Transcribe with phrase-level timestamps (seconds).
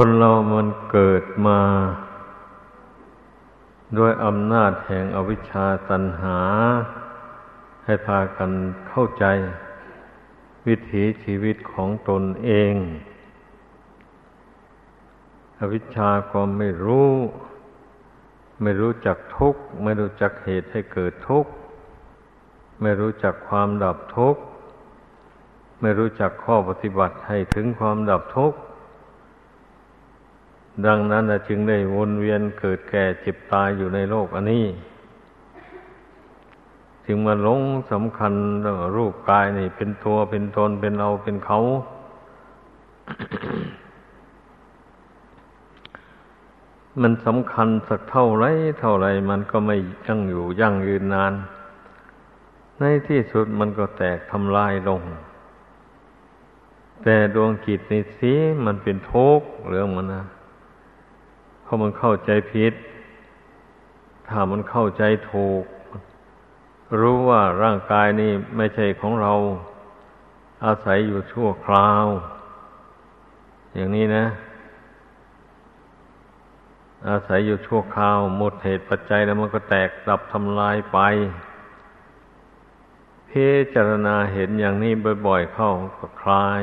[0.00, 1.60] คนเรามันเกิดมา
[3.98, 6.38] ด้วยอำนาจแห่งอวิชชาตันหา
[7.84, 8.50] ให้พากัน
[8.88, 9.24] เข้าใจ
[10.66, 12.74] วิถีชีวิตของตนเอง
[15.60, 17.10] อวิชชาก็ไม่รู้
[18.62, 21.50] ไม่รู้จักทุกข์ ไม่รู้จักเหตุให้เกิดทุกข์
[22.82, 24.40] ไม่รู้จักความดับทุกข์
[25.80, 28.58] ไม่รู้จักข้อปฏิบัติให้ถึงความดับทุกข์
[30.86, 34.66] ดังนั้นจึงได้วนเวียนเกิดแก่เจ็บตายอยู่ในโลกอันนี้
[37.06, 37.60] จึงมาหลง
[37.92, 38.32] สำคัญ
[38.96, 41.58] รูปกายนี่ เป็นตัวเป็นตนเป็นเราเป็นเขา
[47.00, 48.44] มันสำคัญสักเท่าไร
[48.80, 49.76] เท่าไรมันก็ไม่
[50.06, 51.34] ยั่งอยู่ยั่งยืนนาน
[52.78, 55.00] ในที่สุดมันก็แตกทำลายลง
[57.02, 58.32] แต่ดวงจิตนี่สิ
[58.64, 60.22] มันเป็นทุกข์เรื่องมันนะ
[61.68, 62.72] เพราะมันเข้าใจผิด
[64.28, 65.02] ถ้ามันเข้าใจ
[65.32, 65.64] ถูก
[67.00, 69.32] รู้ว่าร่างกายนี้ไม่ใช่ของเรา
[70.64, 72.06] อาศัยอยู่ชั่วคราว
[73.74, 74.26] อย่างนี้นะ
[77.08, 80.98] อาศัยอยู่ชั่วคราว หมดเหตุปัจจัยแล้วมันก็แตกดับทำลายไป
[83.28, 84.92] พิจารณาเห็นอย่างนี้
[85.26, 86.62] บ่อยๆเข้าก็คลาย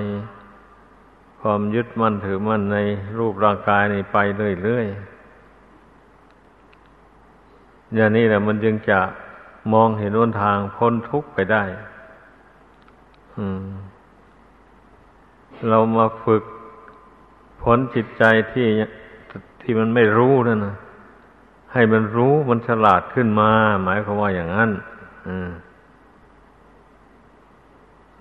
[1.48, 2.78] ความยึดมั่นถือมั่นใน
[3.18, 4.18] รูปร่างกายนี่ไป
[4.64, 9.00] เรื่อยๆอย่างนี้แหละมันจึงจะ
[9.74, 11.64] มองเห็นวนทางพ้นทุกข์ไปได้
[15.70, 16.44] เรามาฝึก
[17.62, 18.68] ผลจิตใจที่
[19.62, 20.76] ที่มันไม่รู้นั่นนะ
[21.74, 23.50] ให้มันรู้มันฉลาดขึ้นมา
[23.84, 24.72] หมายความว่าอย่างนั้น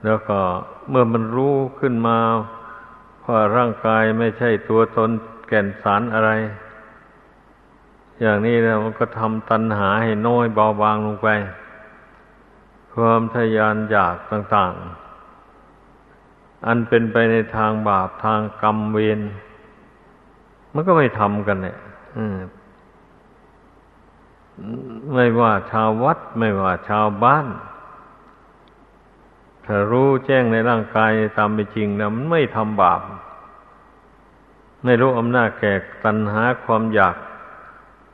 [0.05, 0.39] แล้วก็
[0.89, 2.19] เมื่อมันรู้ขึ้นมา
[3.29, 5.11] ว่าร่างกายไม่ใช่ตัวตน
[5.49, 6.31] แก่นสารอะไร
[8.21, 11.29] อย่างนี้นะมันก็ทำตัณหาให้น้อยเบาบางลงไป
[12.95, 14.73] ความทยานอยากต่าง
[15.51, 19.21] ๆ อันเป็นไปในทางบาปทางกรรมเวร
[20.73, 21.77] มันก็ไม่ทำกันเนี่ย
[25.15, 27.47] ไม่ว่าชาววัดไม่ว่าชาวบ้าน
[29.65, 33.01] ถ้ารู้แจ้งในร่างกายตามเป็นจริงนะมันไม่ทำบาป
[34.85, 35.73] ไม่รู้อำนาจแก่
[36.05, 37.17] ตัณหาความอยาก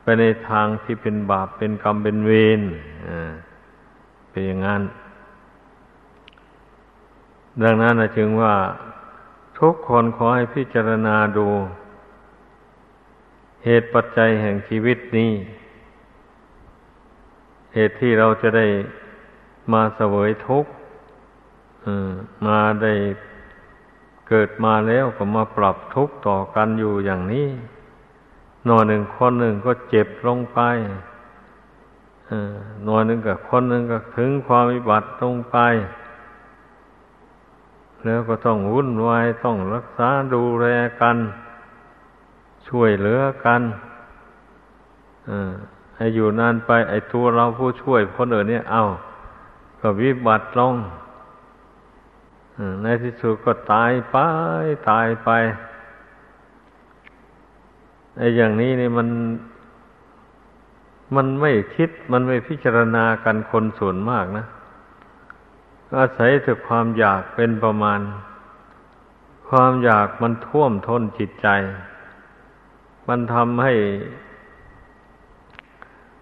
[0.01, 2.61] ไปในทางที่เป็นบาปเป็นกรรมเป็นเวร
[4.29, 4.83] เป็นอย่างนั้น
[7.63, 8.55] ดังนั้นนะจึงว่า
[9.59, 11.47] ทุกคนขอให้พิจารณาดู
[13.65, 15.31] เหตุปัจจัยแห่งชีวิตนี้
[17.73, 18.67] เหตุที่เราจะได้
[19.73, 20.71] มาเสวยทุกข์
[22.45, 22.93] มาได้
[24.27, 27.47] เกิดมาแล้วก็มาปรับทุกข์ต่อกันอยู่อย่างนี้
[28.65, 30.59] หน่อยหนึ่งคนหนึ่งก็เจ็บลงไป
[32.85, 35.57] หน่อยหนึ่งกับคนหนึ่งก็ถึงความวิบัติลงไป
[38.05, 40.67] แล้วก็ต้องวุ่นวายต้องรักษาดูแล
[41.01, 41.17] กัน
[42.67, 43.61] ช่วยเหลือกัน
[45.95, 48.83] ให้อยู่นานไปไอ้ตัวเราผู้ช่วยคนอื่นเนี่ย เอา
[49.81, 50.75] ก็วิบัติลง
[52.83, 54.17] ในที่สุดก็ตายไป
[54.89, 55.29] ตายไป
[58.17, 59.07] ไอ้อย่างนี้นี่มัน
[61.15, 64.45] มันไม่คิดมันไม่พิจารณากันคนส่วนมากนะ
[65.97, 67.99] อาศัยถึงความอยากเป็นประมาณ
[69.49, 71.47] ความอยากมันท่วมท้นจิตใจ
[73.07, 73.73] มันทำให้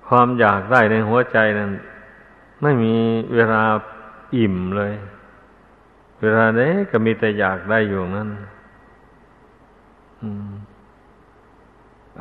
[0.08, 1.72] ความอยากได้ในหัวใจนั้น
[2.62, 2.96] ไม่มี
[3.36, 3.64] เวลา
[4.38, 4.94] อิ่มเลย
[6.22, 8.30] เวลาเนี้ก็มีแต่อยากได้อยู่นั้น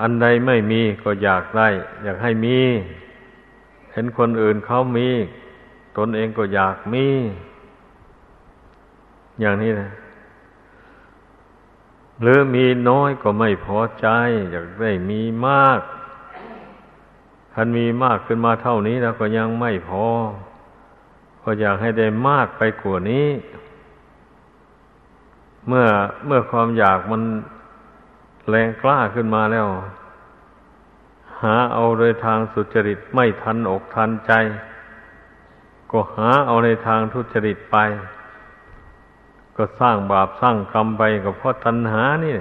[0.00, 1.68] อันใดไม่มีก็อยากได้
[2.04, 2.58] อยากให้มี
[3.92, 5.08] เห็นคนอื่นเขามี
[5.96, 7.06] ตนเองก็อยากมี
[9.40, 9.90] อย่างนี้นะ
[12.20, 14.06] หรือมีน้อยก็ไม่พอใจ
[14.50, 15.80] อยากได้มีมาก
[17.52, 20.06] ท่านมีมากขึ้นมาเท่านี้แล้วก็ยังไม่พอ
[21.42, 23.28] ก็อยากให้ได้มากไปกว่านี้
[25.68, 25.86] เมื่อ
[26.26, 27.22] เมื่อความอยากมัน
[28.48, 29.66] แรงกล้าขึ้นมาแล้ว
[31.42, 34.32] หาเอาโดยทางสุจริตไม่ทันอกทันใจ
[35.90, 37.76] ก็หาเอาในทางทุจริตไป
[39.56, 42.36] ก็สร้างบาปสร้างกรรมไปกับเพราะตัณหานี่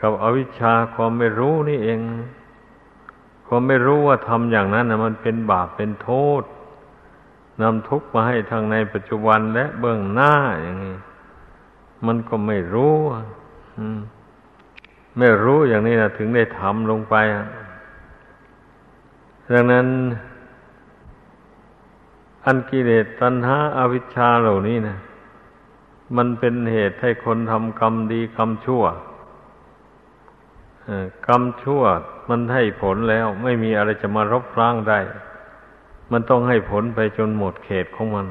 [0.00, 2.00] กับอวิชชาความไม่รู้นี่เอง
[3.46, 6.10] ความไม่รู้ว่าทำอย่างนั้นนะมันเป็นบาปเป็นโท
[6.40, 6.42] ษ
[7.60, 10.96] นำทุกข์มาให้ทางในปัจจุบันและเบื้องหน้าอย่างนี้
[12.06, 12.94] มันก็ไม่รู้
[15.18, 17.14] ไม่รู้อย่างนี้นะถึงได้ทำลงไป
[19.52, 19.86] ดังนั้น
[22.44, 24.96] อันกิเลสตัณหาอาวิชชาเหล่านี้นะ
[26.16, 28.84] มันเป็นเหตุให้คนทำกรรมดีกรรมชั่ว
[31.26, 31.82] กรรมชั่ว
[32.28, 35.00] มันให้ผลแล้ว ไม่มีอะไรจะมารบล้างได้
[36.12, 38.26] มันต้องให้ผลไปจนหมดเขตของมัน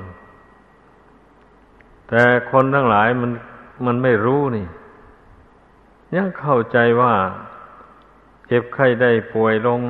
[2.07, 2.21] แต่
[2.51, 3.31] คนทั้งหลายมัน
[3.85, 4.67] มันไม่รู้นี่
[6.15, 7.13] ยังเข้าใจว่า
[8.47, 9.81] เจ็บไข้ได้ป่วยลง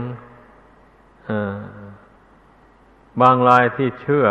[3.22, 4.26] บางรายที่เชื่อ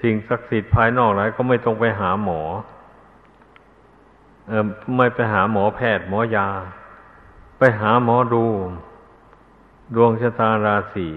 [0.00, 2.40] สิ่งศักดิ์สิทธิ์ภายนอกหลายก็ไม่ต้องไปหาหมอ
[4.48, 4.64] เออ
[4.96, 6.48] ไม่ไปหาหมอแพทย์หมอยา
[7.58, 8.44] ไปหาหมอดู
[9.94, 11.08] ดวงชะตาราศี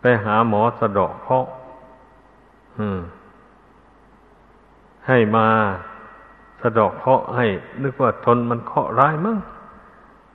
[0.00, 1.46] ไปหาหมอสะดอกเคาะ
[5.06, 5.48] ให้มา
[6.62, 7.46] สะดอกเคาะให้
[7.82, 9.38] นึกว่าทนมันเคาะร้ายมั้ง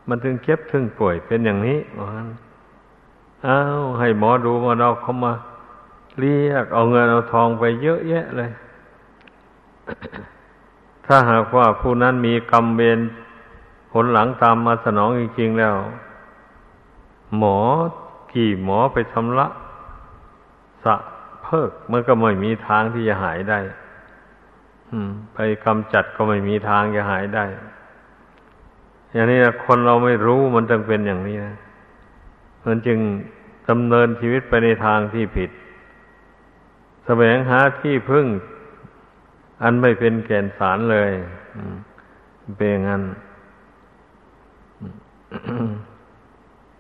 [0.08, 2.28] มันถึงเจ็บถึงป่วยเป็นอย่างนี้มัน
[3.48, 5.34] อ้าวให้หมอดูมาเราเขามา
[6.20, 8.52] เรียกเอาเงินเอาทองไปเยอะแยะเลย
[11.06, 13.00] ถ้าหากว่าผู้นั้นมีกรรมเวร
[13.92, 15.76] ผลหลังตามมาสนองจริงๆแล้ว
[17.38, 17.58] หมอ
[18.34, 19.48] กี่หมอไปชำระ
[20.84, 20.96] สะ
[21.44, 23.60] เพิกมันก็ไม่มีทางที่จะหายได้
[25.34, 27.46] ไปกำจัดก็ไม่มีทางจะหายได้
[29.12, 31.56] อย่างนี้นะคนเราไม่รู้มันจึงเป็นอย่างนี้นะ
[32.66, 33.00] มันจึง
[33.70, 35.50] ดำเนินชีวิตไปในทางที่ผิด
[37.06, 38.26] แสวงหาที่พึ่ง
[39.64, 41.12] อันไม่เป็นแก่นสารเลย
[42.58, 43.04] เป็นงั้น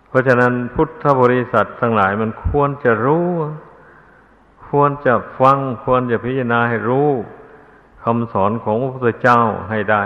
[0.07, 3.27] เพราะฉะนั้นพุทธบริษัททั้งหลายมันควรจะรู้
[4.68, 7.09] ควรจะฟัง ควรจะพิจารณาให้รู้
[8.09, 9.39] คำสอนของพระพุทธเจ้า
[9.69, 10.04] ให้ได้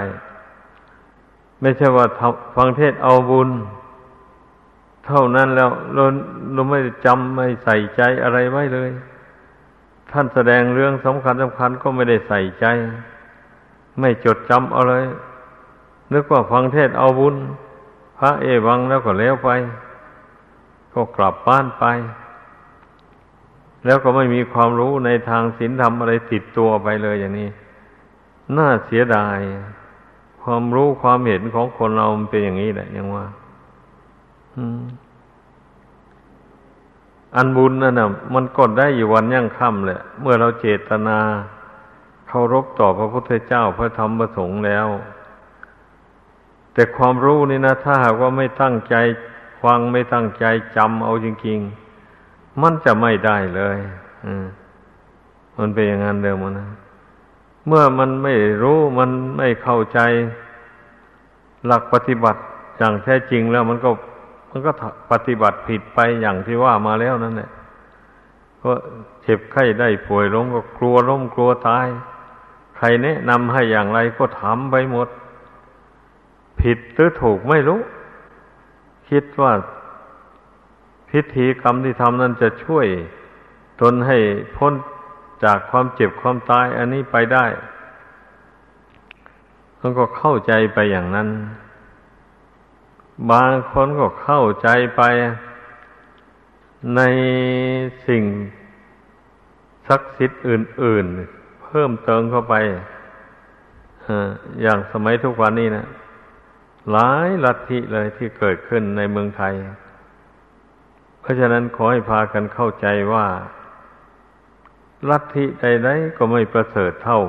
[1.61, 2.05] ไม่ใช่ว่า
[2.55, 3.49] ฟังเทศเอาบุญ
[5.05, 6.03] เท่านั้นแล้วเรา
[6.53, 8.89] เราไม่จำไม่ใส่ใจอะไรไว้เลย
[10.11, 12.65] ท่านแสดงเรื่องสำคัญสำคัญก็ไม่ได้ใส่ใจ
[13.99, 15.05] ไม่จดจำเอาเลย
[16.13, 17.35] นึกว่าฟังเทศเอาบุญ
[18.17, 19.49] พระเอวังแล้วก็แล้วไป
[20.93, 21.85] ก็กลับบ้านไป
[23.85, 27.49] แล้วก็ไม่มีความรู้ในทางศีลธรรมอะไรติดตัวไปเลยอย่างนี้
[28.57, 29.39] น่าเสียดาย
[30.41, 33.25] ความรู้ความเห็นของคนเรามันเป็นอย่างนี้แหละยังว่า
[37.35, 41.19] อันบุญนั่นนะมันกดได้อยู่วันยั่งค่ำแหละ เมื่อเราเจตนา
[42.27, 44.87] เคารพต่อพระพุทธเจ้าพระธรรมพระสงฆ์แล้ว
[46.73, 48.95] แต่ความรู้นี่นะ ถ้าหากว่าไม่ตั้งใจ
[49.63, 50.45] ฟังไม่ตั้งใจ
[50.75, 53.77] จำเอาจริงๆ มันจะไม่ได้เลย
[54.25, 54.45] อืม
[55.57, 56.67] มันเป็นอย่างนั้นเดิมนะ
[57.67, 59.99] เมื่อมันไม่รู้มันไม่เข้าใจ
[61.65, 62.41] หลักปฏิบัติ
[62.77, 63.89] อย่างแท้จริงแล้วมันก็
[64.51, 64.71] มันก็
[65.11, 67.49] ปฏิบัติผิดไปอย่างที่ว่ามาแล้วนั่นแหละ
[68.63, 68.71] ก็
[69.23, 71.87] เจ็บไข้ได้ป่วยลงก็กลัวล้มกลัวตาย
[72.75, 75.07] ใครแนะนำให้อย่างไรก็ทำไปหมด
[76.61, 77.79] ผิดหรือถูกไม่รู้
[79.09, 79.53] คิดว่า
[81.09, 82.85] พิธีกรรมที่ทำนั้นจะช่วย
[83.81, 84.17] ตนให้
[84.55, 84.73] พ้น
[85.43, 87.45] จากความเจ็บความตายอันนี้ไปได้
[89.79, 91.29] มันก็เข้าใจไปอย่างนั้น
[93.31, 95.01] บางคนก็เข้าใจไป
[96.95, 97.01] ใน
[98.07, 98.23] สิ่ง
[99.87, 101.05] ศักดิ์สิทธิ์อื่น
[101.35, 102.55] ๆ เพิ่มเติมเข้าไป
[104.61, 105.87] อย่างสมัยทุกวันนี้นะ
[106.91, 109.53] หลายลัทธิเลยที่เกิดขึ้นในเมืองไทย
[111.21, 113.25] เพราะฉะนั้นขอให้พากันเข้าใจว่า
[115.09, 117.21] ลัทธิใดๆก็ไม่ประเสริฐเท่า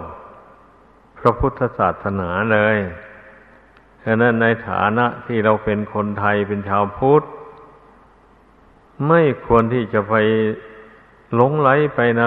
[1.19, 2.76] พระพุทธศาสนาเลย
[4.05, 7.23] ฉะนั้นในฐานะที่เราเป็นคนไทยเป็นชาวพุทธ
[9.09, 10.14] ไม่ควรที่จะไป
[11.35, 12.21] หลงไหลไปใน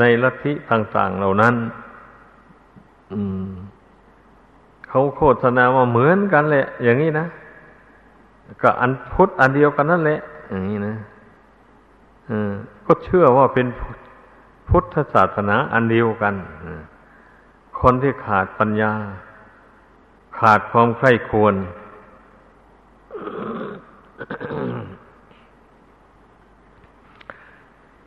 [0.00, 1.54] ในลัทธิต่าง ๆ เหล่านั้น
[4.88, 7.26] เขาโฆษณาว่าเหมือนกันแหละ อย่างนี้นะ
[8.62, 10.94] ก็อันพุทธอันเดียวกันนั่นแหละ อย่างนี้นะ
[12.86, 13.66] ก็เชื่อว่าเป็น
[14.68, 16.34] พุทธศาสนาอันเดียวกัน
[17.80, 18.92] คนที่ขาดปัญญา
[20.38, 21.54] ขาดความใคร่ควร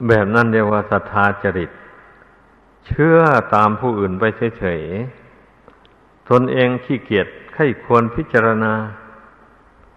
[0.08, 1.72] แบบนั้นเรียกว่าศรัทธาจริต
[2.88, 3.20] เชื่อ
[3.56, 4.24] ตามผู้อื่นไป
[4.60, 8.74] เฉยๆ ตนเองขี้เกียจใคร่ควรพิจารณา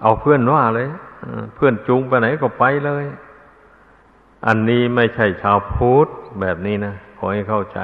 [0.03, 0.89] เอาเพื่อนว่าเลย
[1.55, 3.05] เพื่อนจูงไปไหนก็ไปเลย
[4.47, 6.09] อันนี้ไม่ใช่ชาวพุทธ
[6.41, 7.81] แบบนี้นะขอให้เข้าใจ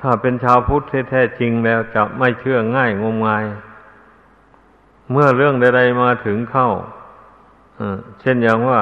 [0.00, 3.44] ถ้าเป็นชาวพุทธแท้จริงแล้วจะไม่เชื่อง่ายงมงาย
[5.10, 6.68] เมื่อเรื่องใดๆมาถึงเข้า
[8.20, 8.80] เช่นอย่างว่า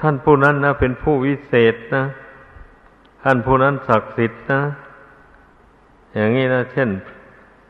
[0.00, 2.04] ท่านผู้นั้นนะเป็นผู้วิเศษนะ
[3.22, 4.62] ท่านผู้นั้นศักดิ์สิทธิ์นะ
[6.14, 6.88] อย่างนี้นะ เช่น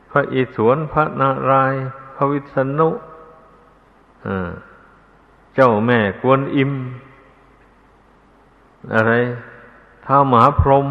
[0.09, 1.81] พระอิศวรพระนารายณ์
[2.15, 2.89] พระวิษณุ
[5.55, 6.71] เจ้าแม่กวนอิม
[8.93, 9.11] อะไร
[10.05, 10.87] ท้ามหาพรม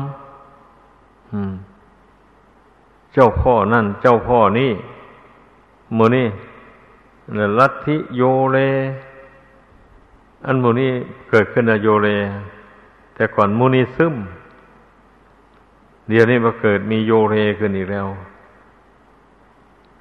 [3.12, 4.70] เจ้าพ่อนั่น เจ้าพ่อนี่
[5.94, 6.26] โมนี่
[7.58, 8.58] ลัทธิโยเล
[10.46, 10.90] อันโมนี่
[11.28, 12.08] เกิดขึ้นในโยเล
[13.14, 14.14] แต่ก่อนมูนิซึม
[16.08, 18.08] เดี๋ยวนี้มาเกิดมีโยเรขึ้นอีกแล้ว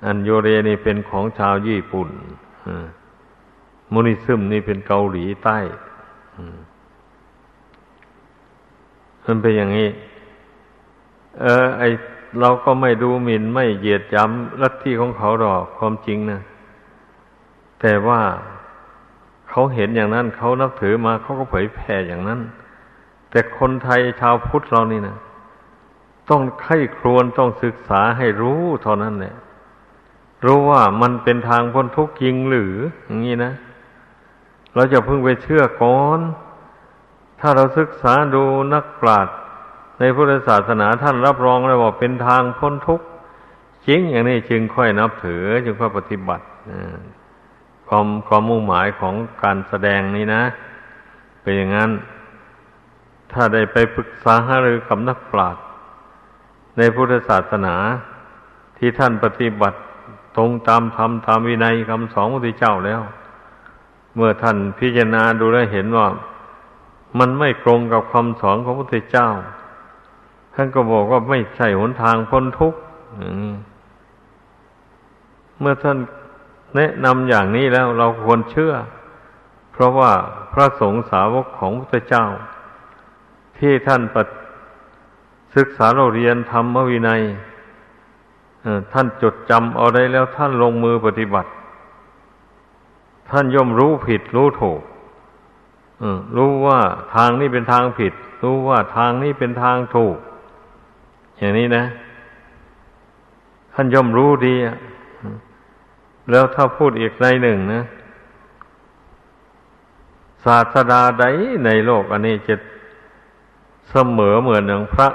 [0.06, 2.10] อันโยเรนี่เป็นของชาวญี่ปุ่น
[3.94, 5.58] มูนิซึมนี่เป็นเกาหลีใต้
[6.36, 6.75] มั
[9.26, 9.90] มันเป็นอย่างนี้
[11.42, 11.84] เออ ไอ
[12.40, 16.42] เราก็ไม่ดูหมิ่นไม่เหยียดย้ำลัทธิของเขาหรอกความจริงนะ
[17.82, 18.22] แต่ว่า
[19.50, 22.40] เขาเห็นอย่างนั้นเขานับถือมาเขาก็เผยแผ่อย่างนั้น
[23.30, 25.18] แต่คนไทยชาวพุทธเรานี่นะ
[26.30, 29.36] ต้องไข้ครวนต้องศึกษาให้รู้เท่านั้นแหละ
[30.46, 33.54] รู้ว่ามันเป็นทางพ้นทุกข์จริงหรือ อย่างนี้นะ
[34.76, 36.20] เราจะเพึ่งไปเชื่อก่อน
[37.48, 39.36] ถ้าเราศึกษาดูนักปราชญ์
[40.00, 43.06] ในพุทธศาสนาท่านรับรองเลยว่าเป็นทางพ้นทุกข์
[43.88, 46.46] จริงอย่างนี้จึงค่อยนับถือจึงค่อยปฏิบัติ
[47.88, 50.44] ความความมุ่งหมายของการแสดงนี้นะ
[51.42, 51.92] เป็นอย่างนั้น
[53.32, 55.64] ถ้าได้ไปปรึกษาหารือกับนักปราชญ์
[56.78, 57.76] ในพุทธศาสนา
[58.78, 59.80] ที่ท่านปฏิบัติ
[60.38, 63.02] ตรงตามธรรมตามวินัยคำสอนพระพุทธเจ้าแล้ว
[64.16, 66.08] เมื่อท่านพิจารณาดูแลเห็นว่า
[67.20, 69.30] มันไม่ตรงกับคำสอนของพระพุทธเจ้า
[70.54, 72.80] ท่านก็บอกว่าไม่ใช่หนทางพ้นทุกข์
[75.60, 75.98] เมื่อท่าน
[76.76, 78.74] แนะนำอย่างนี้แล้วเราควรเชื่อ
[79.72, 80.12] เพราะว่า
[80.54, 82.26] พระสงฆ์สาวกของพระพุทธเจ้า
[83.60, 84.16] ที่ท่านป
[85.56, 87.22] ศึกษาเราเรียนธรรมวินัย
[88.94, 91.50] ท่านจดจำเอาได้แล้วท่านลงมือปฏิบัติ
[93.30, 94.82] ท่านย่อมรู้ผิดรู้ถูก
[96.36, 96.80] รู้ว่า
[97.16, 100.18] ทางนี้เป็นทางผิด รู้ว่าทางนี้เป็นทางถูก
[101.38, 101.86] อย่างนี้นะ
[103.74, 104.56] ท่านย่อมรู้ดี
[106.32, 107.84] แล้วถ้าพูดอีกในหนึ่งนะ
[110.46, 111.26] ศาสดาใด
[111.66, 112.56] ในโลก อันนี้จะ
[113.90, 115.10] เสมอเหมือนอย่างพระ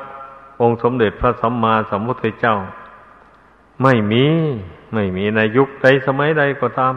[0.60, 2.56] องค์สมเด็จพระสัมมาสัมพุทธเจ้า
[3.82, 4.24] ไม่มี
[4.94, 6.94] ไม่มีในยุคใดสมัยใดก็ตาม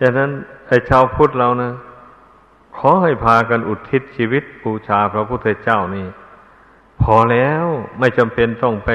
[0.00, 0.30] ดังนั้น
[0.68, 1.70] ไอ้ชาวพุทธเรานะ
[2.76, 6.06] ขอให้พากันอุทิศชีวิตบูชาพระพุทธเจ้านี่
[7.02, 7.66] พอแล้ว
[7.98, 8.90] ไม่จำเป็นต้องไป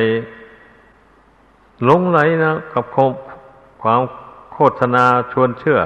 [1.84, 2.84] หลงไหลนะกับ
[3.82, 4.02] ความ
[4.54, 5.80] โฆษณาชวนเชื่อ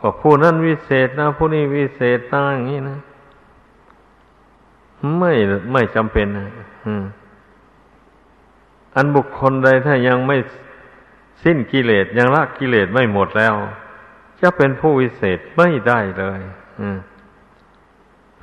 [0.00, 2.98] ว่าผู้นั้นวิเศษนะ ผู้นี้วิเศษนะอย่างนี้นะ
[5.18, 5.32] ไม่
[5.72, 6.48] ไม่จำเป็นนะ
[8.96, 10.36] อันบุคคลใดถ้ายังไม่
[11.44, 13.54] สิ้นกิเลสยังละกิเลสไม่หมดแล้ว
[14.42, 16.40] จะเป็นผู้วิเศษไม่ได้เลย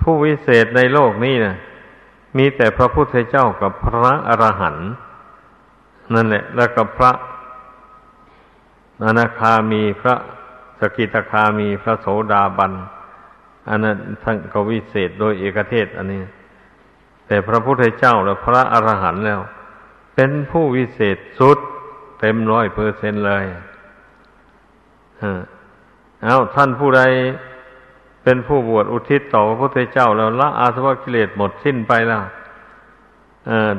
[0.02, 1.56] ผู้วิเศษในโลกนี้นะ
[2.38, 4.90] มีแต่พระพุทธเจ้ากับพระอรหันต์
[6.14, 7.12] นั่นแหละ แล้วก็พระ
[9.04, 10.16] อนาคามีพระ
[10.80, 12.74] สกิทาคามีพระโสดาบัน
[13.70, 16.22] อันนั้นทั้งก็วิเศษโดยเอกเทศ อันนี้
[17.28, 19.40] แต่พระพุทธเจ้าและพระอรหันต์แล้ว
[20.16, 21.58] เป็นผู้วิเศษสุด
[22.20, 23.46] เต็มร้อยเปอร์เซนเลย
[26.24, 27.02] เอาท่านผู้ใด
[28.24, 32.24] เป็นผู้บวชอุทิศต่อพระพุทธเจ้าแล้วละอาสวะกิเลสหมดสิ้นไปแล้ว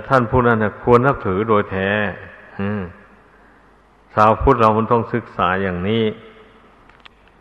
[0.09, 1.89] ท่านผู้นั้นควรนับถือโดยแท้
[4.15, 6.05] ชาวพุทธเรามันต้องศึกษาอย่างนี้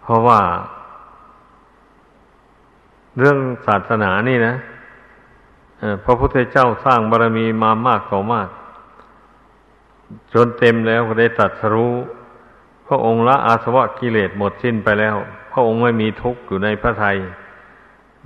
[0.01, 0.39] เพราะว่า
[3.18, 4.56] เรื่องศาสนานี่นะ
[6.03, 8.50] พระพุทธเจ้าสร้างบารมีมามากต่อมาก
[10.34, 11.94] จนเต็มแล้วก็ได้ตัดสรู้
[12.89, 15.15] พระองค์ละอาสวะกิเลสหมดสิ้นไปแล้ว
[15.51, 17.17] พระองค์ไม่มีทุกข์อยู่ในพระทัย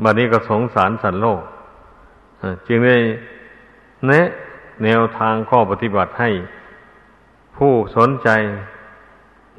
[0.03, 1.41] บัดนี้ก็สงสารสัตว์โลก
[2.67, 2.97] จึงได้
[4.07, 4.27] แนะ
[4.83, 6.29] แนวทางข้อปฏิบัติให้
[7.57, 8.29] ผู้สนใจ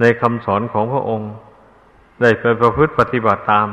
[0.00, 1.30] ในคำสอนของพระองค์
[2.20, 3.68] ได้ไปประพฤติปฏิบัติตาม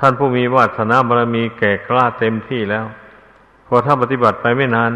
[0.00, 2.86] ท่านผู้มีวาสนาบารมีแก่กล้าเต็มที่แล้ว
[3.66, 4.92] พอถ้าปฏิบัติไปไม่นาน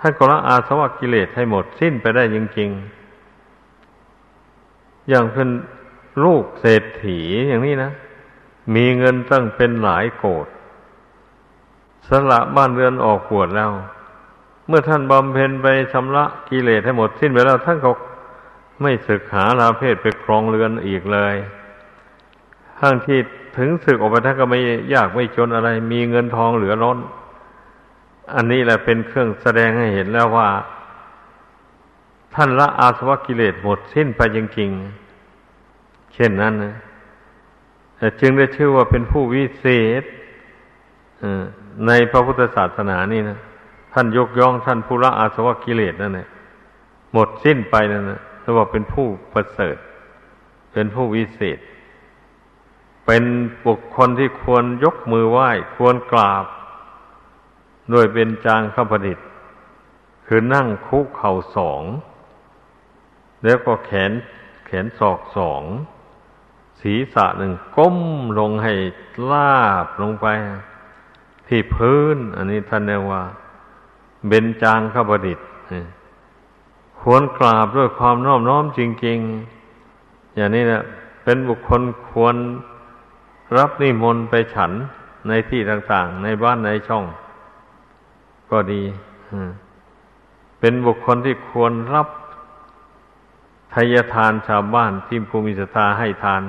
[0.00, 3.01] ท่านก็ละอาสวะกิเลสให้หมดสิ้นไปได้จริงๆ
[5.12, 5.48] อย่างเป็น
[6.24, 7.90] ลูกเศรษฐีอย่างนี้นะ
[8.74, 10.46] มีเงินตั้งเป็นหลายโกด
[12.08, 13.70] สละบ้านเรือนออกปวดแล้ว
[14.68, 17.90] เมื่อท่านบำเพ็ญไปชำระกิเลสให้หมดสิ้นไปแล้วท่านก็
[18.82, 21.34] ไม่ศึกหาลาเพศไปครองเรือนอีกเลย
[22.80, 23.18] ทั้งที่
[23.56, 24.58] ถึงศึกออกไปท่านก็ไม่
[24.94, 26.98] ยากไม่จนอะไร มีเงินทองเหลือล้น
[28.34, 30.48] อันนี้แหละเป็นเครื่องแสดงให้เห็นแล้วว่า
[32.34, 35.01] ท่านละอาสวะกิเลสหมดสิ้นไปจริงๆ
[36.14, 36.74] เช่นนั้นนะ
[38.20, 39.66] จึงได้ชื่อว่าเป็นผู้วิเศ
[40.00, 40.02] ษ
[41.86, 43.38] ในพระพุทธศาสนานี่นะ
[43.92, 46.28] ท่านยกย่องท่านผู้ละอาสวะกิเลสนั่นแหละ
[47.12, 49.76] หมดสิ้นไปนั่นนะเรียกว่าเป็นผู้ประเสริฐ
[50.72, 51.58] เป็นผู้วิเศษ
[53.06, 53.24] เป็น
[53.66, 56.44] บุคคลที่ควรยกมือไหว้ ควรกราบ
[57.90, 59.26] โดยเป็นจางข้าพดิษฐ์
[60.26, 61.82] คือนั่งคุกเข่าสอง
[63.44, 64.12] แล้วก็แขน
[64.66, 65.62] แขนศอกสอง
[66.82, 67.98] ศีรษะหนึ่งก้ม
[68.38, 68.72] ลงให้
[69.30, 70.26] ลาบลงไป
[71.48, 73.22] ที่พื้น อันนี้ท่านเรียกว่า
[74.28, 75.46] เบญจางขบดิษฐ์
[77.00, 79.18] ควรกราบด้วยความน้อมน้อมจริง
[79.78, 80.82] ๆ อย่างนี้นะ
[81.24, 82.36] เป็นบุคคลควร
[83.56, 84.72] รับนิมนต์ไปฉัน
[85.28, 87.04] ในที่ต่างๆ ในบ้านในช่อง
[88.50, 88.82] ก็ดี
[90.60, 92.08] เป็นบุคคลที่ควรรับ
[93.74, 96.42] ทายทานชาวบ้านที่ภูมิสตาให้ทาน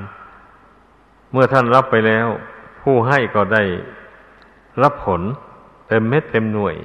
[1.34, 2.28] เมื่อท่านรับไปแล้ว
[2.82, 3.64] ผู้ให้ก็ได้
[4.84, 5.22] รับผล
[5.88, 6.76] เต็มเม็ดเต็มหน่วย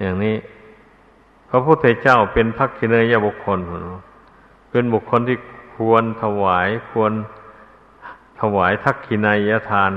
[0.00, 0.36] อย่างนี้
[1.48, 3.58] พระพุทธเจ้าเป็นพักคิเนยบุคคล
[4.70, 5.38] เป็นบุคคลที่
[5.76, 7.12] ควรถวายควร
[8.40, 9.92] ถวายทักขินายทาน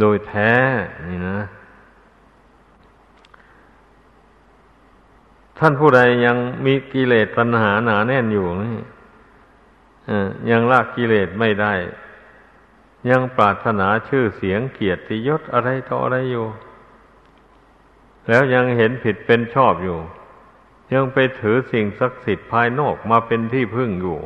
[0.00, 0.52] โดยแท้
[1.08, 1.38] นี่นะ
[5.58, 8.76] ท่านผู้ใดยังมีกิเลสตัณหาหนาแน่นอยู่นี่
[10.50, 11.74] ยังละกิเลสไม่ได้
[13.10, 16.46] ยังปรารถนาชื่อเสียงเกียรติยศอะไรต่ออะไรอยู่
[18.28, 19.98] แล้วยังเห็นผิดเป็นชอบอยู่
[20.94, 24.18] ยังไปถือสิ่งศักดิ์สิทธิ์ภายนอกมาเป็นที่พึ่งอยู่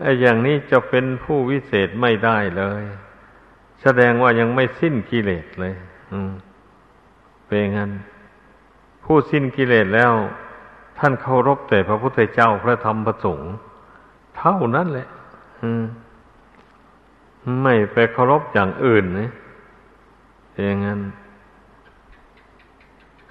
[0.00, 2.82] ไอ้อย่างนี้จะเป็นผู้วิเศษไม่ได้เลย
[3.82, 5.74] แสดงว่ายังไม่สิ้นกิเลสเลย
[6.12, 6.32] อืม
[7.46, 7.90] เป็นงั้น
[9.04, 10.12] ผู้สิ้นกิเลสแล้ว
[10.98, 13.52] ท่านเคารพแต่พระพุทธเจ้าพระธรรมพระสงฆ์
[14.38, 15.08] เท่านั้นแหละ
[17.62, 19.30] ไม่ไปเคารพอย่างอื่นนะ
[20.66, 21.00] อย่างนั้น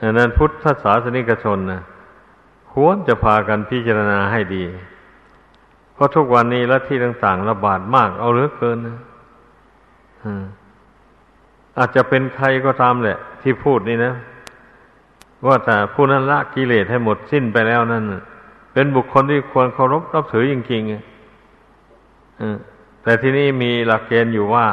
[0.02, 1.82] ดังนั้นพุทธศาสนิกชนนะ
[2.74, 4.64] ควรจะพากันพิจารณาให้ดี
[5.94, 8.98] เพราะทุกวันนี้ละที่ต่างๆ ระบาดมากเอาเหลือเกินนะ
[11.78, 14.14] อาจจะเป็นใครก็ตามแหละ ที่พูดนี่นะ
[15.48, 18.04] ว่าแต่ผู้นั้นละกิเลสให้หมดสิ้นไปแล้วนั่น
[18.80, 24.68] เป็นบุคคลที่ควรเคารพรับถือจริงๆแต่ที่นี่มีหลักเกณฑ์อยู่ว่า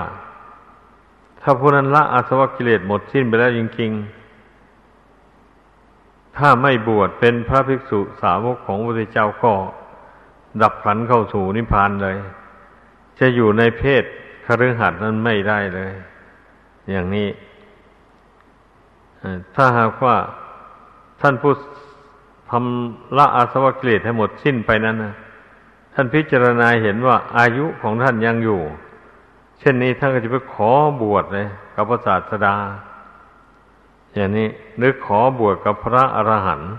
[1.42, 9.52] ถ้าผู้นั้นละอาสวะกิเลสหมดสิ้นไปแล้วจริงๆ ถ้าไม่บวชเป็นพระภิกษุสาวกของพระพุทธเจ้าก็
[10.62, 12.16] ดับขันเข้าสู่นิพพานเลย
[13.18, 14.04] จะอยู่ในเพศ
[14.44, 15.90] คฤหัสถ์นั้นไม่ได้เลย
[16.90, 17.28] อย่างนี้
[19.54, 20.16] ถ้าหากว่า
[21.20, 21.52] ท่านผู้
[22.56, 25.14] ทำละอาสวะกิเลสให้หมดสิ้นไปนั้นนะ
[25.94, 28.60] ท่านพิจารณาเห็นว่าอายุของท่านยังอยู่
[29.58, 30.70] เช่นนี้ท่านก็จะไปขอ
[31.02, 32.56] บวชเลยกับพระศาสดา
[34.14, 34.48] อย่างนี้
[34.82, 36.72] นึกขอบวชกับพระอรหันต์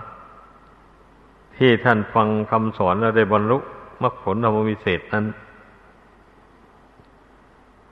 [1.56, 3.58] ที่ท่านฟังคำสอนแล้วได้บรรลุ
[4.02, 5.24] มรรคผลธรรมวิเศษนั้น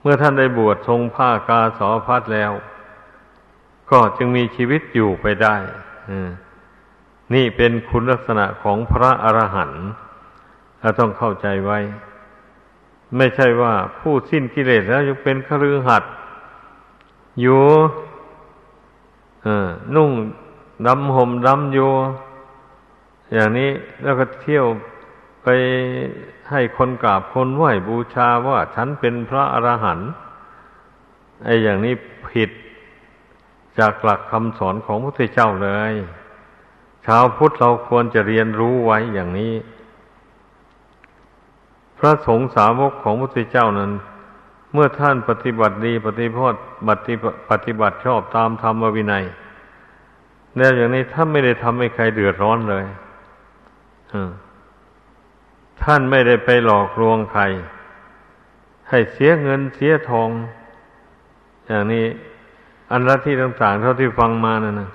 [0.01, 2.53] เมื่อท่านได้บวชทรงผ้ากาสอพัดแล้ว
[3.91, 5.57] ก็จึงมีชีวิตอยู่ไปได้
[7.35, 9.85] นี่เป็นคุณลักษณะของพระอรหันต์
[10.81, 11.79] เราต้องเข้าใจไว้
[13.17, 16.13] ไม่ใช่ว่าผู้สิ้นกิเลสแล้วยังเป็นคฤหัสถ์
[17.41, 17.65] อยู่
[19.95, 20.11] นุ่ง
[20.87, 21.79] ดำห่มดำโย
[23.35, 23.71] อย่างนี้
[24.03, 24.67] แล้วก็เที่ยว
[25.43, 25.49] ไป
[26.51, 30.09] ให้คนกราบคนไหว้บูชาว่าฉันเป็นพระอรหันต์
[31.45, 31.95] ไอ้อย่างนี้
[32.29, 32.51] ผิด
[33.79, 35.93] จากหลักคำสอนของพระพุทธเจ้าเลย
[37.07, 39.55] ชาวพุทธเราควรจะเรียนรู้ไว้อย่างนี้
[41.99, 43.93] พระสงฆ์สาวกของพระพุทธเจ้านั้น
[44.73, 46.59] เมื่อท่านปฏิบัติดีปฏิพติ
[47.51, 49.25] ปฏิบัติชอบตามธรรมวินัย
[50.57, 52.85] แล้วอย่างนี้ท่านไม่ได้ทำให้ใครเดือดร้อนเลย
[55.83, 57.43] ท่านไม่ได้ไปหลอกลวงใคร
[58.89, 60.29] ให้เสียเงินเสียทอง
[61.67, 62.05] อย่างนี้
[62.91, 64.91] อันละที่ต่างๆ เท่าที่ฟังมานั่นนะ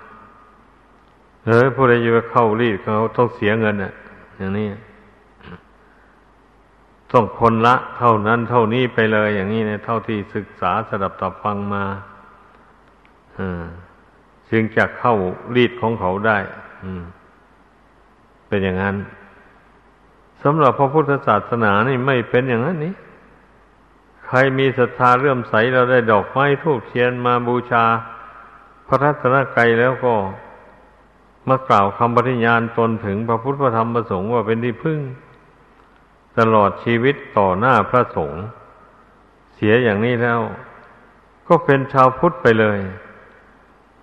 [1.46, 3.94] เฮ้ยผู้ใดอยู่เข้ารีดเขาต้องเสียเงินอะ
[4.38, 4.68] อย่างนี้
[7.12, 11.84] ต้องคนละเท่านั้นเท่านี้ไปเลย อย่างนี้เนี่ยเท่าที่ศึกษาสดับตับฟังมา
[13.38, 13.64] อ่า
[14.50, 15.16] จึงจะเข้า
[15.56, 16.38] รีดของเขาได้
[16.84, 17.04] อืม
[18.48, 18.96] เป็นอย่างนั้น
[20.44, 22.94] สำหรับพระพุทธศาสนานี่ไม่เป็นอย่างนั้นนี่
[24.26, 27.86] ใครมีศรัทธาเรื่อมใสเราได้ดอกไม้ทูบเทียนมาบูชา
[28.88, 30.14] พระรัตนกรัยแล้วก็
[31.50, 35.00] มากล่าวคำปฏิญาณตนถึงพระพุทธธรรมประสงค์ว่าเป็นที่พึ่ง
[36.38, 38.42] ตลอดชีวิตต่อหน้าพระสงฆ์
[39.56, 40.40] เสียอย่างนี้แล้ว
[41.48, 42.80] ก็เป็นชาวพุทธไปเลย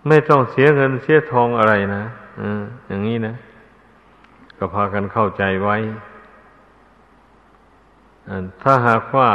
[0.09, 2.05] ไม่ต้องเสียเงินเสียทองอะไรนะ
[2.41, 2.43] อ
[2.87, 3.35] อย่างนี้นะ
[4.59, 5.77] ก็พากันเข้าใจไว้
[8.63, 9.31] ถ้าหากว่า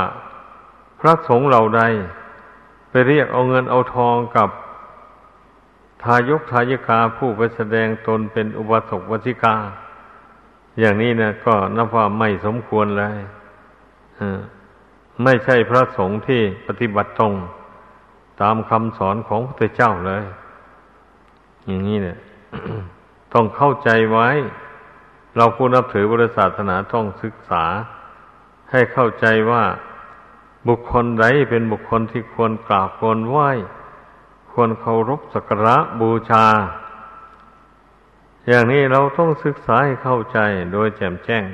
[1.00, 1.82] พระสงฆ์เหล่าใด
[2.90, 4.50] ไปเรียกเอาเงินเอาทองกับ
[6.04, 9.56] ทายกทายกาผู้ไปแสดงตนเป็นอุบาสกวชิกา
[10.80, 13.18] อย่างนี้นะก็นับว่าไม่สมควรเลย
[15.24, 17.34] ไม่ใช่พระสงฆ์ที่ปฏิบัติตรง
[18.42, 20.24] ตามคำสอนของพระเจ้าเลย
[21.68, 22.18] อย่างนี้เนี่ย
[23.34, 24.30] ต้องเข้าใจไว้
[25.36, 27.64] เราผู้นับถือบริษัทศาสนาต้องศึกษา
[28.72, 29.64] ให้เข้าใจว่า
[30.68, 33.50] บุคคลใดเป็นบุคคลที่ควรกราบควรไหว้
[34.52, 36.46] ควรเคารพสักการะบูชา
[38.48, 40.38] อย่างนี้เราต้องศึกษาให้เข้าใจ
[40.74, 41.46] โดยแจ่มแจ้ง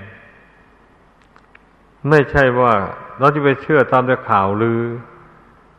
[2.09, 2.73] ไม่ใช่ว่า
[3.19, 4.81] เราจะไปเชื่อตามแต่ข่าวลือ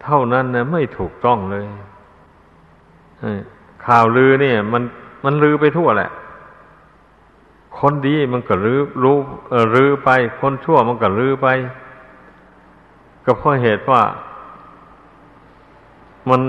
[0.02, 1.66] เท่านั้นนะไม่ถูกต้องเลย
[3.86, 4.82] ข่าวลือเนี่ย มัน
[5.24, 6.10] มันลือไปทั่วแหละ
[7.78, 9.18] คนดีมันก็ลือรู้
[9.74, 11.48] ลือไป คนชั่วมันก็ลือไป
[13.24, 14.02] ก็เพราะเหตุว่า
[16.30, 16.42] มัน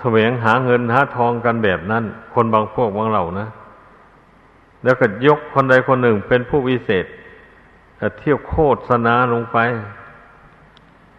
[0.00, 3.48] แสวงหาเงินหาทองกันแบบนั้น คนบางพวกบางเหล่านะ
[4.84, 7.06] แล้วก็ยกคนใดคนหนึ่งเป็นผู้วิเศษ
[8.18, 9.58] เที่ยวโคตรสนาลงไป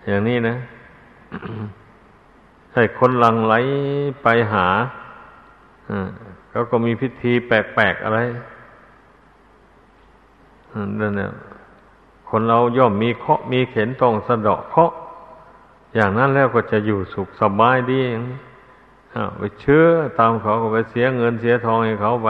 [0.08, 0.56] อย่างนี้นะ
[2.74, 3.54] ให้คนหลังไหล
[4.24, 4.68] ไปหา
[6.50, 8.20] เขาก็มีพิธีแปลกๆอะไร
[11.00, 11.32] นั่นเนี่ย
[12.30, 14.92] คนเราย่อมมีเคาะมีเข็นต้องสะเดาะเคาะ
[15.96, 18.22] อย่างนั้นแล้วก็จะอยู่สุขสบายดีเอง
[19.38, 19.86] ไปเชื่อ
[20.20, 22.30] ตามเขาก็ไปเสียเงินเสียทองให้เขาไป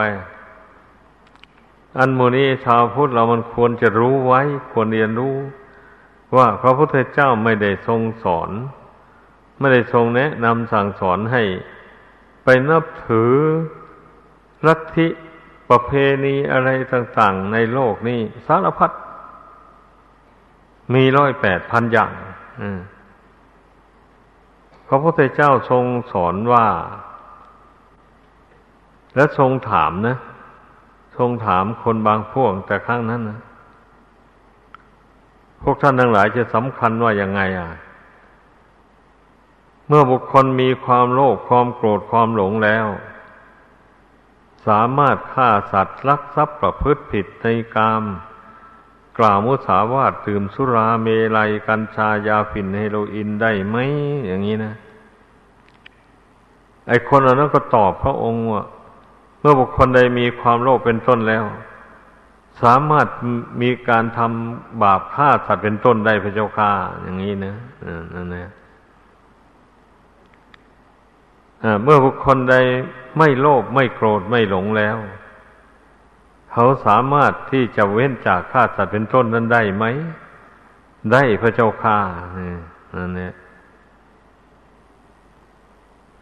[1.98, 4.40] อันโมนี้ชาวพุทธเรามันควรจะรู้ไว้
[4.70, 5.36] ควรเรียนรู้
[6.36, 8.50] ว่าพระพุทธเจ้าไม่ได้ทรงสอน
[9.58, 11.42] ไม่ได้ทรงแนะนำสั่งสอนให้
[12.44, 13.32] ไปนับถือ
[14.66, 15.08] ลัทธิ
[15.68, 15.92] ประเพ
[16.24, 18.90] ณีอะไรต่าง ๆ ในโลกนี้สารพัด
[20.94, 22.12] มีร้อยแปดพันอย่าง
[22.91, 22.91] พ
[24.92, 26.66] ระพุทธเจ้าทรงสอนว่า
[29.14, 30.16] และทรงถามนะ
[31.16, 33.40] ทรงถามคนบางพวกแต่ครั้งนั้นนะ
[35.62, 37.70] พวกท่านทั้งหลายจะสำคัญว่ายังไงอะ
[39.88, 42.86] เมื่อบุคคลมีความโลภความโกรธความหลงแล้ว
[44.66, 48.02] สามารถฆ่าสัตว์ลักทรัพย์ประพฤติผิดในกาม
[49.18, 53.76] กล่าวมุสาวาทดื่มสุราเมลัยกัญชายาฝิ่นเฮโรอีนได้ไหม
[54.26, 54.74] อย่างนี้นะ
[56.88, 58.64] ไอคนนั้นก็ตอบพระองค์ว่า
[59.40, 61.44] เมื่อบุคคลใดมีความโลภเป็นต้นแล้ว
[62.62, 63.06] สามารถ
[63.62, 66.70] มีการทำบาปฆ่าสัตว์เป็นต้นได้พระเจ้าค่า
[67.02, 67.54] อย่างนี้นะ
[68.14, 68.50] นั่นนะ
[71.82, 72.54] เมื่อบุคคลใด
[73.18, 74.96] ไม่โลภไม่โกรธไม่หลงแล้ว
[76.52, 79.84] เขาสามารถที่จะเว้นจากฆ่าสัตว์เป็นต้นนั้นได้ไหม
[81.12, 81.98] ได้พระเจ้าค่า
[82.96, 83.34] นั่นเนี่ย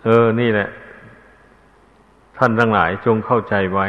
[0.03, 0.69] เออ นี่แหละ
[2.37, 3.89] ท่านทั้งหลายจงเข้าใจไว้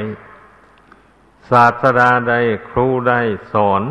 [1.49, 2.33] ศาสดาใด
[2.69, 3.13] ครูใด
[3.53, 3.83] สอน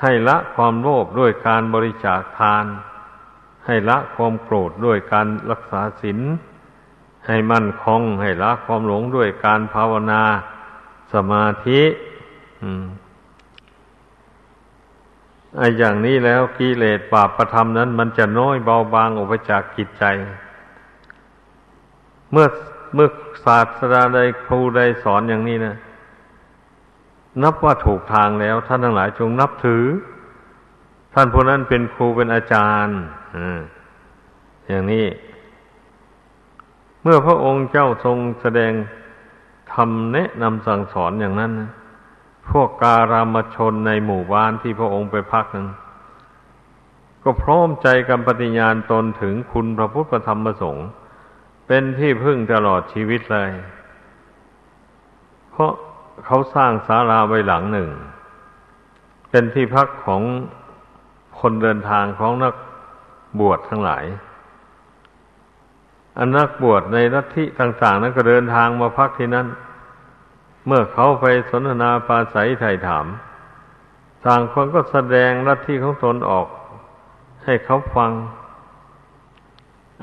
[0.00, 2.64] ให้ละความโลภด้วยการบริจาคทาน
[3.66, 6.18] ให้ละความโกรธด้วยการรักษาศีล
[7.26, 10.22] ให้มั่นคงให้ละความหลงด้วยการภาวนา
[11.12, 11.82] สมาธิ
[15.56, 20.04] ไอ้อย่างนี้แล้วกิเลสบาปประธรรมนั้น มันจะน้อยเบาบางออกไปจากกิจใจ
[22.32, 22.46] เมื่อ
[22.94, 23.08] เมื่อ
[23.44, 25.76] ศาสตราใดครูใดสอนอย่างนี้นะ
[27.42, 29.84] นับว่าถูกทางแล้ว ท่านทั้งหลายจงนับถือ
[31.14, 32.98] ท่านผู้นั้นเป็นครูเป็นอาจารย์
[34.68, 35.06] อย่างนี้
[37.02, 38.72] เมื่อพระองค์เจ้าทรงแสดง
[39.74, 41.70] คำแนะนำสั่งสอนอย่างนั้นนะ
[42.50, 45.68] พวกการามชนในหมู่บ้านที่พระองค์ไปพักนั้น
[47.24, 50.86] ก็พร้อมใจกันปฏิญาณตนถึงคุณพระพุทธธรรมประสงค์
[51.66, 53.50] เป็นที่พึ่งตลอดชีวิตเลย
[55.50, 55.72] เพราะ
[56.26, 57.90] เขาสร้างศาลาไว้หลังหนึ่ง
[59.30, 60.22] เป็นที่พักของ
[61.40, 62.54] คนเดินทางของนัก
[63.40, 64.04] บวชทั้งหลาย
[66.18, 69.46] อันนักบวชในลัทธิต่าง ๆ นั้นก็เดินทางมาพักที่นั่น
[70.66, 73.06] เมื่อเขาไปสนทนาปราศัยไถ่ถาม
[74.26, 76.46] ต่างคนก็แสดงลัทธิของตนออก
[77.44, 78.10] ให้เขาฟัง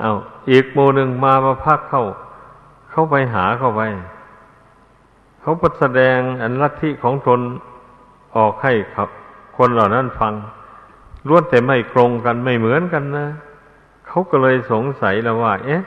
[0.00, 0.12] เอา
[0.50, 2.04] อีกโมหนึ่งมามาพักเข้า
[2.90, 3.82] เข้าไปหาเข้าไป
[5.40, 7.40] เขาปแสดงอันลัทธิของตน
[8.36, 9.08] ออกให้ครับ
[9.56, 10.34] คนเหล่านั้นฟัง
[11.28, 13.26] ล้วนแต่ไม่ตรงกันไม่เหมือนกันนะ
[14.06, 15.82] เขาก็เลยสงสัยแล้วว่า เอ๊ะ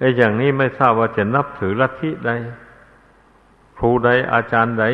[0.00, 2.30] ไอ้อย่างนี้ไม่ทราบว่าจะนับถือลัทธิใด
[3.76, 4.84] ครูใดอาจารย์ใด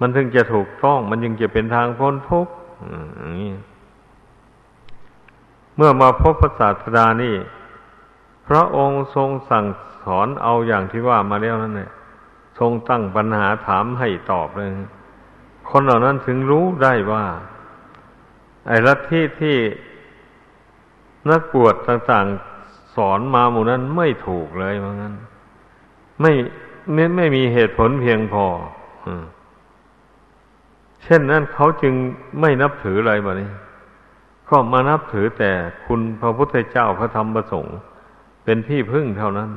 [0.00, 2.52] มันถึงจะถูกต้องมันยังจะเป็นทางพ้นทุกข์
[5.76, 7.36] เมื่อมาพบพระศาสดานี่
[8.48, 9.66] พระองค์ทรงสั่ง
[10.04, 11.90] สอนเอาอย่างที่ว่ามาแล้วนั่นแหละ
[12.58, 14.70] ทรงตั้งปัญหาถามให้ตอบเลย
[15.70, 17.24] คนเหล่านั้นถึงรู้ได้ว่า
[18.68, 19.56] ไอ้ลัทธิที่
[21.30, 22.47] นักบวชต่าง ๆ
[23.10, 25.14] อนมาหมู่นั้นไม่ถูกเลยว่างั้น
[26.20, 26.32] ไม่
[26.92, 28.46] ไม่ไม่มีเหตุผลเพียงพอ
[31.04, 31.94] เช่นนั้นเขาจึง
[32.40, 33.50] ไม่นับถืออะไรแบบนี้
[34.50, 35.50] ก็มานับถือแต่
[35.86, 37.76] คุณพระพุทธเจ้าพระธรรมประสงค์
[38.44, 39.50] เป็นที่พึ่งเท่านั้น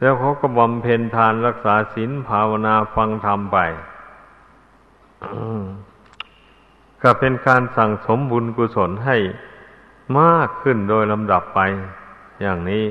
[0.00, 3.58] แล้วเขาก็บำเพ็ญทานรักษาศีลภาวนาฟังธรรมไป
[7.02, 9.16] ก็เป็นการสั่งสมบุญกุศลให้
[10.18, 11.60] มากขึ้นโดยลำดับไป
[12.42, 12.84] อย่างนี้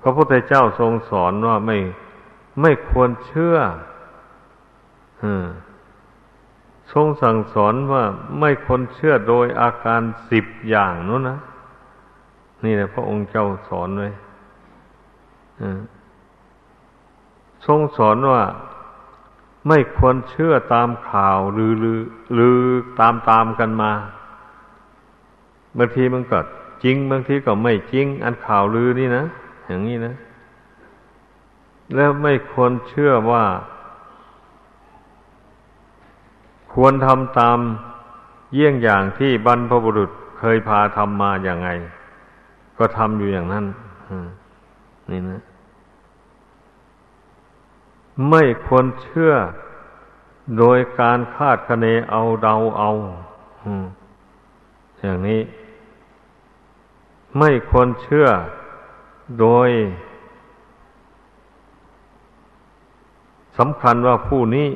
[0.00, 1.78] พระพุทธเจ้าทรงสอนว่าไม่
[2.60, 3.56] ไม่ควรเชื่อ
[6.92, 8.02] ทรงสั่งสอนว่า
[8.40, 11.38] ไม่ควรเชื่อโดยอาการสิบอย่างนู้นนะ
[12.64, 14.10] นี่แหละพระองค์เจ้าสอนไว้
[17.66, 18.42] ทรงสอนว่า
[19.66, 22.00] ไม่ควรเชื่อตามข่าวหรือหรือ
[22.34, 22.56] หรือ
[23.00, 23.92] ตามตามกันมา
[25.78, 26.38] บางทีมันก็
[26.84, 29.24] จริงบางทีก็ไม่จริง อันข่าวลือนี่นะ
[29.66, 30.14] อย่างนี้นะ
[31.94, 33.44] แล้วไม่ควรเชื่อว่า
[36.72, 37.58] ควรทำตาม
[38.54, 41.68] เยี่ยงอย่างที่บรรพบุรุษเคยพาทำมาอย่างไง
[42.78, 43.64] ก็ทำอยู่อย่างนั้น
[45.10, 45.42] นี่นะ
[48.30, 49.32] ไม่ควรเชื่อ
[50.58, 52.90] โดยการคาดคะเนเอาเดาเอา
[55.00, 55.40] อย่างนี้
[57.38, 58.26] ไม่ควรเชื่อ
[59.40, 59.68] โดย
[63.58, 64.68] สำคัญว่าผู้นี้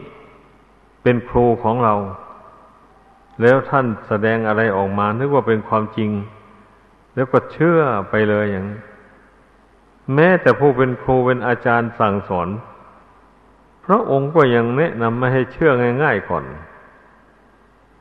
[1.02, 1.94] เป็นครูของเรา
[3.42, 6.10] แล้วท่านแสดงอะไรออกมานึกว่าเป็นความจริง
[7.14, 8.66] แล้วก็เชื่อไปเลยอย่าง
[10.14, 12.48] แม้แต่ผู้เป็นครูเป็นอาจารย์สั่งสอน
[13.86, 15.70] พระองค์ก็ยังแนะนำไม่ให้เชื่อ
[16.02, 16.44] ง่าย ๆก่อน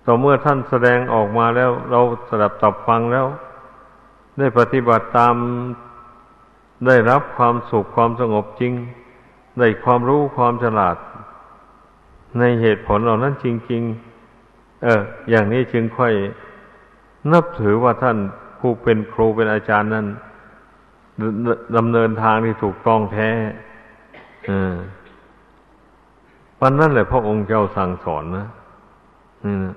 [0.05, 3.25] ต่อเมื่อท่านแสดงออกมาแล้ว เราสดับตับฟังแล้ว
[4.37, 5.35] ได้ปฏิบัติตาม
[6.87, 8.73] ได้รับความสุขความสงบจริง
[9.59, 10.97] ได้ความรู้ความฉลาด
[12.39, 13.81] ในเหตุผลเหล่านั้นจริง
[14.31, 16.13] ๆ เออ อย่างนี้จึงค่อย
[17.31, 18.17] นับถือว่าท่าน
[18.59, 20.07] ผู้เป็นครูเป็นอาจารย์นั้น
[21.77, 23.29] ดำเนินทางที่ถูกต้องแท้
[24.49, 24.51] อ
[26.61, 28.47] วันนั้นแหละพระองค์เจ้าสั่งสอนนะ
[29.45, 29.75] นี่นะ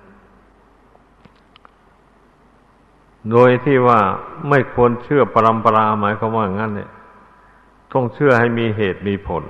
[3.30, 4.00] โดยที่ว่า
[4.48, 6.90] ไม่ควรเชื่อปรำปราหมายความว่างั้นเนี่ย
[7.92, 9.44] ต้องเชื่อให้มีเหตุมีผล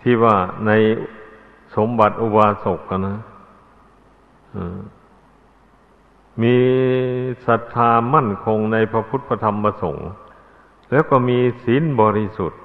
[0.00, 0.34] ที่ว่า
[0.66, 0.70] ใน
[1.76, 3.16] สมบัติอุบาสกนะ
[6.42, 6.56] มี
[7.46, 10.08] ศรัทธามั่นคงในพระพุทธธรรมประสงค์
[10.90, 12.60] แล้วก็มีศีลบริสุทธิ์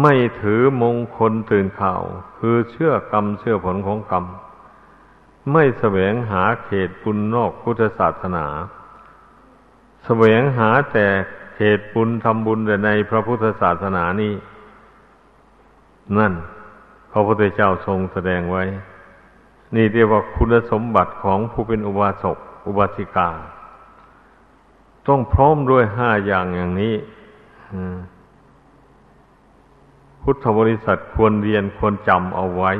[0.00, 2.02] ไม่ถือมงคลตื่นข่าว
[2.38, 4.24] คือเชื่อกรรมเชื่อผลของกรรม
[5.52, 8.46] ไม่แสวงหาเขตบุญนอกพุทธศาสนา
[10.04, 11.06] แสวงหาแต่
[11.54, 14.34] เขตบุญทำบุญแต่ในพระพุทธศาสนานี้
[16.18, 16.32] นั่น
[17.12, 18.64] พระพุทธเจ้าทรงแสดงไว้
[19.74, 23.30] นี่เรียกว่าคุณสมบัติของผู้เป็นอุบาสกอุบาสิกา
[25.08, 26.94] ต้องพร้อมด้วยห้าอย่างอย่างนี้
[27.72, 27.96] อืม
[30.22, 32.72] พุทธบริษัทควรเรียนควรจำเอาไว้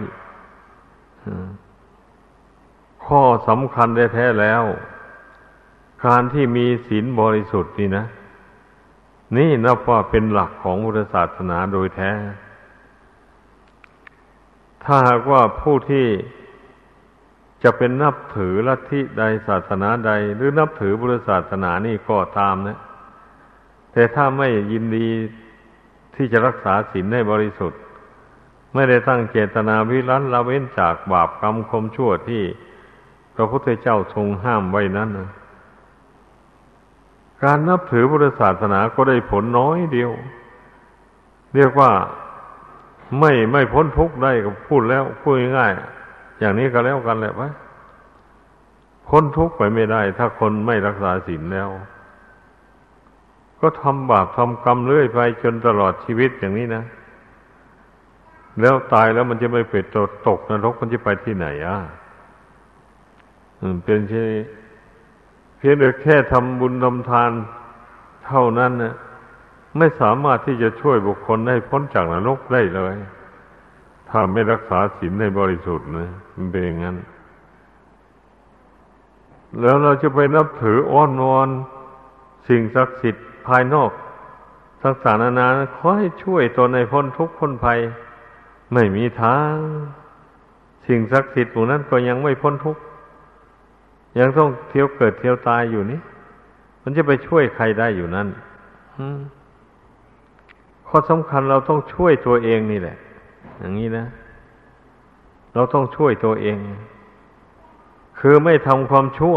[3.06, 4.62] ข้อสำคัญได้แท้แล้ว
[6.06, 8.06] การที่มีศีลบริสุทธิ์นี่นะ
[9.36, 12.10] นี่นับว่าเป็นหลักของพุทธศาสนาโดยแท้
[14.84, 16.06] ถ้าหากว่าผู้ที่
[17.62, 22.78] จะเป็นนับถือลัทธิใดศาสนาใด หรือนับถือพุทธศาสนานี่ก็ตามนะ
[23.92, 25.08] แต่ถ้าไม่ยินดี
[26.14, 27.80] ที่จะรักษาศีลให้บริสุทธิ์
[28.74, 32.42] ไม่ได้ตั้งเจตนาวิรัตละเว้นจากบาปกรรมคมชั่วที่
[33.34, 35.30] พระพุทธเจ้าทรงห้ามไว้นั้นนะ
[37.42, 40.10] การนับถือพุทธศาสนาก็ได้ผลน้อยเดียว
[41.54, 41.90] เรียกว่า
[43.20, 47.50] ไม่ไม่พ้นทุกข์ได้ก็พูดแล้วพูดง่ายๆอย่างนี้ก็แล้วกันแหละวะ
[49.08, 51.68] พ้นทุกข์ไปไม่ได้ ถ้าคนไม่รักษาศีลแล้ว
[53.62, 56.84] ก็ทำบาปทำกรรมเรื่อยไปจนตลอดชีวิตอย่างนี้นะ
[58.60, 59.84] แล้วตายแล้วมันจะไม่เปต
[60.26, 61.76] ตกนรกมันจะไปที่ไหนอะ
[63.84, 64.24] เป็นเช่
[65.58, 67.30] เพียงแต่แค่ทำบุญทำทาน
[68.26, 68.94] เท่านั้นนะ
[69.78, 72.94] ไม่สามารถที่จะช่วยบุคคลให้พ้นจากนรกได้เลย
[74.08, 76.96] ถ้าไม่รักษาศีลในบริสุทธิ์นะมันเป็นอย่างนั้น
[79.60, 81.48] แล้วเราจะไปนับถืออ้อนวอน
[82.48, 83.90] สิ่งศักดิ์สิทธิ์ ภายนอก
[84.82, 87.78] ทักษานานาขอให้ช่วยตนในพ้นทุกข์พ้นภัย
[88.74, 89.54] ไม่มีทาง
[90.86, 92.82] สิ่งศักดิ์สิทธิ์พวกนั้นก็ยังไม่พ้นทุกข์
[94.18, 96.00] ยังต้องเที่ยวเกิดเที่ยวตายอยู่นี่
[96.82, 98.28] มันจะไปช่วยใครได้อยู่นั่น
[100.88, 102.96] ข้อสำคัญเราต้องช่วยตัวเองนี่แหละ
[103.58, 104.06] อย่างนี้นะ
[105.54, 106.56] เราต้องช่วยตัวเอง
[108.18, 109.36] คือไม่ทำความชั่ว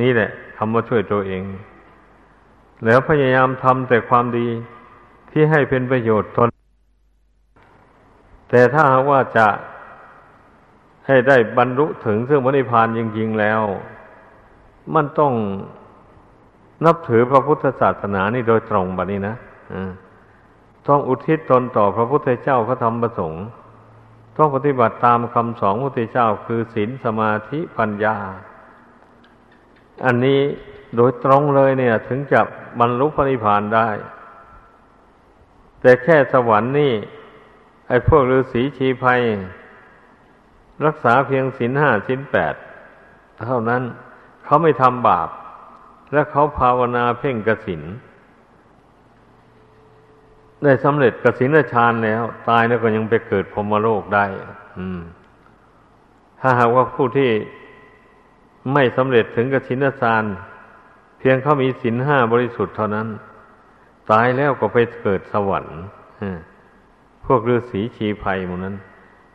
[0.00, 1.42] นี่แหละคำว่าช่วยตัวเอง
[2.84, 4.48] แล้วพยายามทำแต่ความดี
[5.30, 6.48] ที่ให้เป็นประโยชน์ตน
[8.50, 9.46] แต่ถ้าหากว่าจะ
[11.06, 13.62] ให้ได้บรรลุถึงซึ่งมรรคพานจริงๆแล้ว
[14.94, 15.32] มันต้อง
[16.84, 19.36] นับถือพระพุทธศาสนานี่โดยตรงบัดนี้นะ
[20.88, 23.44] ต้องอุทิศตนต่อพระพุทธเจ้าพระธรรมประสงค์
[24.36, 28.16] ต้องปฏิบัติตามคำสอนพระพุทธเจ้าคือศีลสมาธิปัญญา
[30.04, 30.40] อันนี้
[30.96, 32.40] โดยตรงเลยเนี่ย ถึงจะ
[32.80, 33.88] บรรลุพระนิพพานได้
[35.80, 36.92] แต่แค่สวรรค์นี่
[37.88, 39.20] ไอ้พวกฤาษีชีภัย
[40.86, 42.54] รักษาเพียงศีลห้าศีลแปด
[43.46, 43.82] เท่านั้น
[44.44, 45.28] เขาไม่ทำบาป
[46.12, 47.82] และเขาภาวนาเพ่งกสิน
[50.62, 54.24] ได้สำเร็จกสินฌานแล้ว ตายแล้วก็ยังไปเกิดพรมโลกได้
[54.78, 55.00] อืม
[56.40, 57.30] ถ้าหากว่าผู้ที่
[58.72, 60.24] ไม่สำเร็จถึงกสินฌาน
[61.28, 63.08] พียงเขามีศีลห้าบริสุทธิ์เท่านั้น
[64.10, 65.80] ตายแล้วก็ไปเกิดสวรรค์
[67.26, 68.76] พวกฤาษีชีภัยหมดนั้น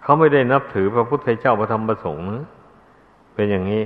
[0.01, 2.25] เขาไม่ได้นับถือพระพุทธเจ้าพระธรรมพระสงฆ์
[3.33, 3.83] เป็นอย่างนี้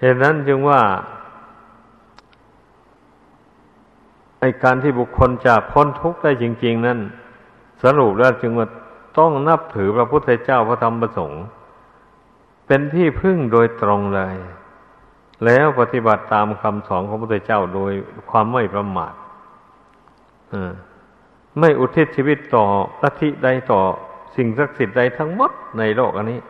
[0.00, 0.80] เหตุนั้นจึงว่า
[4.40, 6.98] ไอการที่บุคคลจะพ้นทุกข์ได้จริง ๆ นั้น
[7.82, 8.66] สรุปแล้วจึงว่า
[9.18, 11.42] ต้องนับถือพระพุทธเจ้าพระธรรมพระสงฆ์
[12.66, 14.36] เป็นที่พึ่งโดยตรงเลย
[15.44, 17.92] แล้วปฏิบัติตามคำสอนของพระพุทธเจ้าโดย
[18.30, 19.14] ความไม่ประมาท
[21.58, 22.64] ไม่อุทิศชีวิตต่อ
[23.02, 23.80] ลัทธิใดต่อ
[24.36, 26.40] สิ่งศักดิ์สิทธิ์ใดทั้งหมดในโลกอันนี้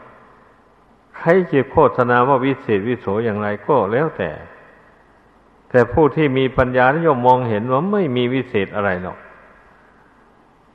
[1.16, 4.30] ใครจะโฆษณาว่าวิเศษวิโสอย่างไรก็แล้วแต่
[5.70, 9.18] แต่ผู้ที่มีปัญญานิยมมองเห็นว่าไม่มีวิเศษอะไรหรอก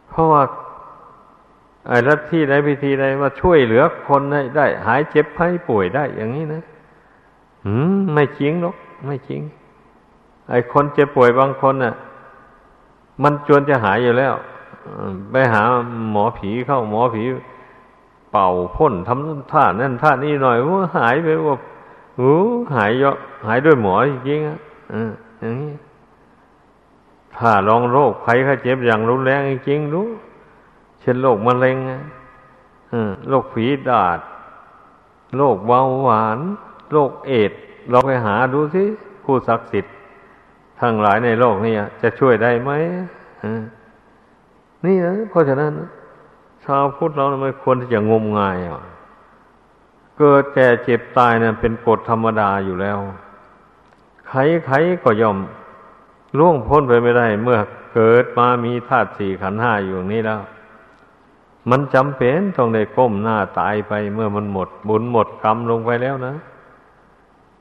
[0.10, 0.44] เพราะว่า
[1.88, 6.64] ไอ้ลัทธิใดพิธีใดมาช่วยเหลือคนได้ได้ หายเจ็บไข้ป่วยได้อย่างนี้นะ
[7.68, 8.76] อืมไม่จริงหรอก
[9.06, 9.42] ไม่จริง
[10.50, 11.94] ไอ้คนเจ็บป่วยบางคนน่ะ
[13.24, 14.34] มันจวนจะหายอยู่แล้ว
[15.32, 15.62] ไปหา
[16.12, 17.24] หมอผีเข้าหมอผี
[18.32, 21.56] เป่าพ่นทำท่านั่นท่านี้หน่อยว่าหายไปว่า
[22.18, 22.36] โอ้
[22.76, 24.58] หายเยอะหายด้วยหมอจริงๆอะ
[25.40, 25.74] อย่างนี้
[27.36, 30.08] ถ้าลองโรคภัยข้เจ็บอย่างรุนแรงจริงๆรู้
[31.00, 31.78] เช่นโรคมะเร็ง
[33.30, 34.20] โรคฝีดาด
[35.38, 36.40] โรคเบาหวาน
[36.92, 37.52] โรคเอด
[37.90, 38.84] เราไปหาดูสิ
[39.24, 39.94] ผู้ศักดิ์สิทธิ์
[40.82, 42.72] ทั้งหลายในโลกนี้จะช่วยได้ไหม
[44.86, 45.74] นี่นะเพราะฉะนั้น
[46.66, 48.84] ชาวพุทธเราไม่ควรที่จะงมงายอะ
[50.20, 52.98] เกิดแก่เจ็บตายนะเป็นกฎธรรมดาอยู่แล้ว
[54.30, 55.38] ใครๆก็ยอม
[56.38, 57.60] ล่วงพ้นไปไม่ได้ เมื่อ
[57.94, 60.42] เกิดมามีธาตุสี่ขันห้าอยู่ยนี้แล้ว
[61.70, 66.36] มันจำเป็นต้องได้ก้มหน้าตายไปเมื่อมันหมด บุญหมดกรรมลงไปแล้วนะ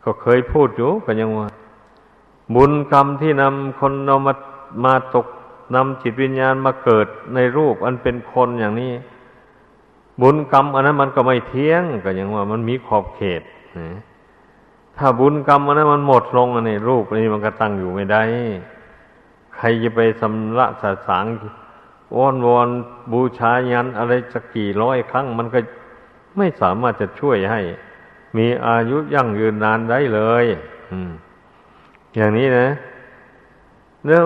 [0.07, 1.49] ก็เคยพูดอยู่กันยังว่า
[2.55, 4.35] บุญกรรมที่นำคนเรามา
[4.85, 5.27] มาตก
[5.75, 8.93] นำจิตวิญญาณมาเกิดในรูปอันเป็นคนอย่างนี้
[10.23, 13.43] บุญกรรมอันนั้นมันก็ไม่เที่ยงก็ยังว่า มันมีขอบเขต
[13.79, 13.89] นะ
[14.97, 18.23] ถ้าบุญกรรมอันนั้นมันหมดลงอันนี้รูปนี้มันก็ตั้งอยู่ไม่ได้
[19.57, 21.25] ใครจะไปสำละสาสาง
[22.15, 22.69] อ้อนวอน
[23.13, 25.59] บูชายันอะไรสักกี่ร้อยครั้ง มันก็
[26.37, 27.61] ไม่สามารถจะช่วยให้
[28.37, 30.45] มีอายุยั่งยืนนานได้เลย
[32.16, 32.68] อย่างนี้นะ
[34.07, 34.24] แล้ว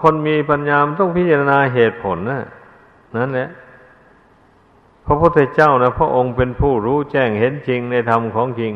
[0.00, 2.42] คนมีปัญญามต้องพิจารณาเหตุผลนะ
[3.16, 3.48] นั่นแหละ
[5.06, 8.72] พระพุทธเจ้านะพระองค์เป็นผู้รู้แจ้งเห็นจริงในธรรมของจริง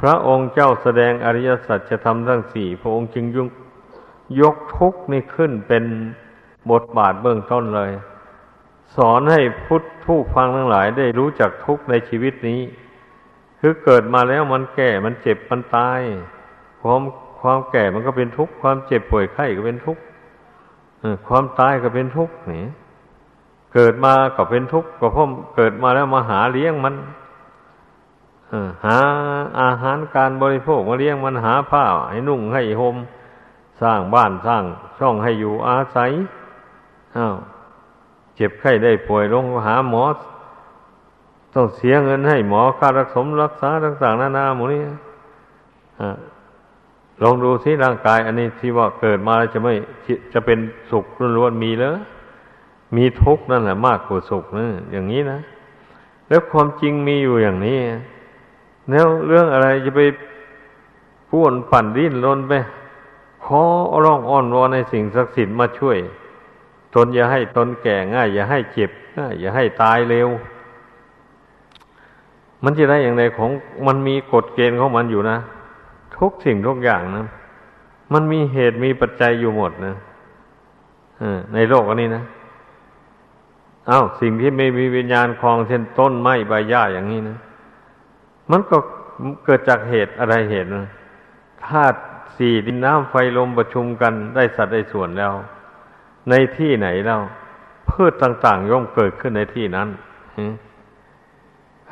[0.00, 3.44] พระองค์เจ้าแสดงอริยสัจธรรมทั้งสี่พระองค์จึงยุ
[4.40, 5.84] ยกทุกข์นี่ขึ้นเป็น
[6.70, 7.90] บทบาทเบื้องต้นเลย
[8.96, 12.60] สอนให้พุทธผู้ฟังทั้งหลายได้รู้จักทุกข์ในชีวิตนี้
[13.64, 16.00] คือเกิดมาแล้วมันแก่มันเจ็บมันตาย
[16.82, 17.00] ความ
[17.40, 20.02] ความแก่มันก็เป็นทุกข์ความเจ็บป่วยไข้ก็เป็นทุกข์
[21.28, 22.64] ความตายก็เป็นทุกข์นี่
[23.74, 26.94] เกิดมาก็เป็นทุกข์ก็เพราะเกิดมาแล้วมาหาเลี้ยงมัน
[28.84, 28.98] หา
[29.60, 32.96] อาหารการบริโภคมาเลี้ยงมันหาผ้าให้นุ่งให้ห่ม
[33.82, 34.64] สร้างบ้านสร้าง
[34.98, 36.10] ช่องให้อยู่อาศัย
[37.16, 37.34] อ้าว
[38.36, 40.02] เจ็บไข้ได้ป่วยลงหาหมอ
[41.54, 44.82] ต้องเสียเงินให้หมอค่ารักษารักษาต่างๆนานาหมดนี้
[47.22, 49.74] ลองดูสิร่างกาย อันนี้ที่ว่าเกิดมาแล้วจะไม่
[50.32, 50.58] จะเป็น
[50.90, 51.04] สุข
[51.36, 51.90] ล้วนๆมีแล้ว
[52.96, 55.38] มีทุกข์นั่นแหละมากกว่าสุขนะอย่างนี้นะ
[56.28, 57.78] แล้วความจริงมีอยู่อย่างนี้
[58.90, 60.00] แล้วเรื่องอะไรจะไป
[61.30, 62.52] พ่วนปั่นดิ้นรนไป
[63.44, 63.62] ขอ
[64.04, 65.98] ร้องอ้อนวอนในสิ่งศักดิ์สิทธิ์มาช่วย
[66.94, 70.28] ตนอย่าให้ตนแก่ง่าย อย่าให้เจ็บง่ายอย่าให้ตายเร็ว
[72.64, 73.50] มันจะได้อย่างไรของ
[73.86, 75.38] มันมีกฎเกณฑ์ของมันอยู่นะ
[76.16, 77.26] ทุกสิ่งทุกอย่างนะ
[78.12, 79.94] มันมีเหตุมีปัจจัยอยู่หมดนะ
[81.54, 82.24] ในโลกอันนี้นะ
[83.90, 87.38] อา้าวสิ่งที่ไม่มีวิญญาณคลองเช่นต้นไม้ใบหญ้าอย่างนี้นะ
[88.50, 88.76] มันก็
[89.44, 90.86] เกิดจากเหตุอะไรเหตุนะ
[91.66, 91.98] ธาตุ
[92.36, 95.32] สี่ดินน้ำไฟลมประชุมกันได้สัตว์ได้ส่วนแล้ว
[96.30, 97.20] ในที่ไหนแล้ว
[97.90, 99.88] พืชต่างๆย่อมเกิดขึ้นในที่นั้น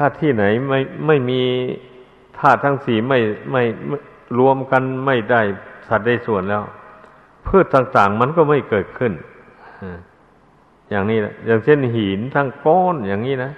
[0.03, 1.41] ถ้าที่ไหนไม่ไม่มี
[2.39, 3.19] ธาตุทั้งสี่ไม่
[3.53, 3.63] ไม่
[4.39, 5.41] รวมกันไม่ได้
[5.89, 6.63] สัตว์ได้ส่วนแล้ว
[7.47, 9.13] พืชต่างๆ มันก็ไม่เกิดขึ้น
[10.91, 13.53] อย่างนี้นะอย่างเช่นหินทั้งก้อนอย่างนี้นะ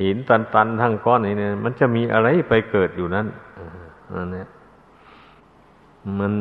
[0.00, 3.26] หินตันตันทั้งก้อนนี่เนี่ยมันจะมีอะไรไปเกิดอยู่นั้น
[4.12, 4.44] อันนี้
[6.18, 6.32] มัน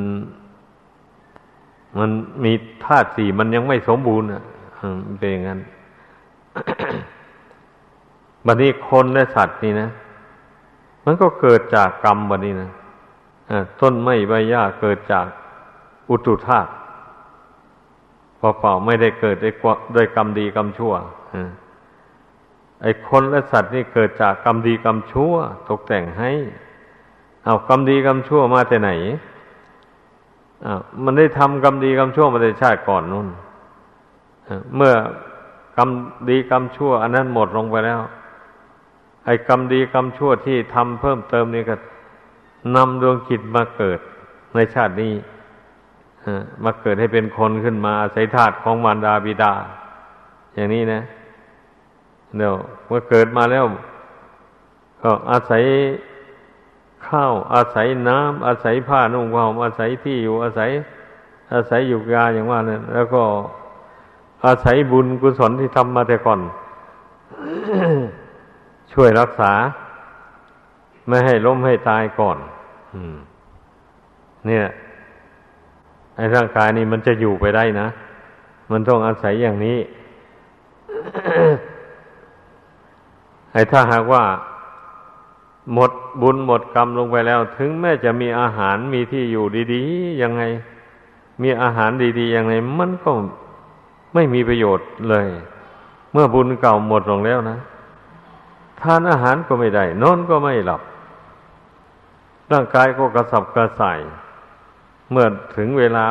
[2.00, 2.10] มัน
[2.44, 2.54] มี
[2.86, 4.44] ธาตุสี่มันยังไม่สมบูรณ์อะ
[5.20, 5.60] เป็นอย่างนั้น
[8.46, 9.89] บัดนี้คนและสัตว์นี่นะ
[11.06, 12.70] มันก็เกิดจากกรรมบัดนี้นะ
[13.82, 15.26] ต้นไม้ใบหญ้าเกิดจาก
[16.10, 16.72] อุตุธาตุ
[18.38, 20.94] เปล่าๆไม่ได้เกิดด้วยกรรมดีกรรมชั่ว
[22.82, 25.34] ไอ้คนและสัตว์นี่เกิดจากกรรมดีกรรมชั่ว
[25.70, 26.32] ตกแต่งให้
[27.46, 28.92] เอากรรมดีกรรมชั่วมาแต่ไหน
[30.66, 30.74] อ่า
[31.04, 33.28] มันได้ทำกรรมดีกรรมชั่วมาแต่ชาติก่อนนู่น
[34.76, 34.94] เมื่อ
[35.78, 35.89] กรรม
[36.30, 38.00] ดีกรรมชั่ว อันนั้นหมดลงไปแล้ว
[39.26, 41.76] ไอ้กรรมดีกรรมชั่วที่ทำเพิ่มเติมนี่ก็
[42.76, 43.99] นำดวงจิตมาเกิด
[44.55, 45.13] ในชาตินี้
[46.63, 49.53] มาเกิดให้เป็นคนขึ้นมาอาศัยธาตุของมารดาบิดา
[50.55, 51.01] อย่างนี้นะ
[52.38, 52.55] เดี๋ยว
[52.88, 53.65] เมื่อเกิดมาแล้ว
[55.01, 55.63] ก็อาศัย
[57.07, 60.69] ข้าว อาศัยน้ำอาศัยผ้านุ่งผ้าห่มอาศัยที่อยู่อาศัย
[61.53, 63.24] อาศัยอยู่ยาอย่างว่านี่ยแล้วก็
[64.45, 66.39] อาศัยบุญกุศลที่ทำมาแต่ก่อน
[68.94, 69.54] ช่วยรักษา
[71.08, 72.38] ไม่ให้ล้มให้ตายก่อน
[74.48, 74.66] เนี่ย
[76.16, 77.88] ไอ้ร่างกายนี่มันจะอยู่ไปได้นะ
[78.72, 79.78] มันต้องอาศัยอย่างนี้
[83.54, 84.24] ไอ้ถ้าหากว่า
[85.74, 90.44] หมดบุญหมดกรรมลงไปแล้ว ถึงแม้จะมีอาหารมีที่อยู่ดีๆยังไง
[91.42, 93.12] มีอาหารดีๆยังไง มันก็
[94.14, 95.28] ไม่มีประโยชน์เลย
[96.12, 97.58] เมื่อบุญเก่าหมดลงแล้วนะ
[98.84, 100.82] ทานอาหารก็ไม่ได้ นอนก็ไม่หลับ
[102.52, 104.00] ร่างกายก็กระสับกระส่าย
[105.12, 105.28] เมื่อ
[105.58, 106.04] ถึงเวลา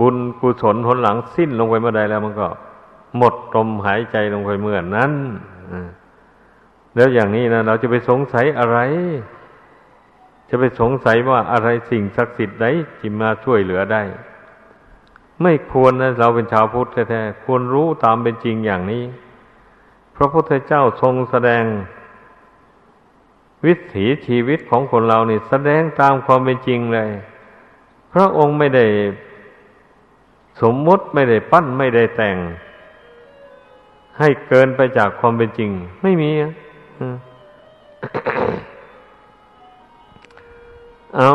[0.00, 2.48] บุญกุศลผลหลังสิ้นลงไปเมื่อใดแล้วมันก็
[3.16, 5.12] หมดลมหายใจลงไปเมื่อนั้น
[6.94, 8.78] แล้วอย่างนี้นะเราจะไปสงสัยอะไร
[10.48, 12.66] จะไปสงสัยว่าอะไรสิ่งศักดิ์สิทธิ์ใด
[12.98, 14.02] ที่มาช่วยเหลือได้
[15.42, 19.04] ไม่ควรนะ เราเป็นชาวพุทธแท้ๆควรรู้ตามเป็นจริงอย่างนี้
[20.16, 21.64] พระพุทธเจ้าทรงแสดง
[23.66, 27.10] วิถีชีวิตของคนเรานี่แสดงตามความเป็นจริงเลย
[28.12, 28.86] พระองค์ไม่ได้
[30.62, 32.36] สมมุติไม่ได้ปั้นไม่ได้แต่ง
[34.18, 35.70] ให้เกินไปจากความเป็นจริง
[36.02, 36.30] ไม่มี
[41.16, 41.32] เอา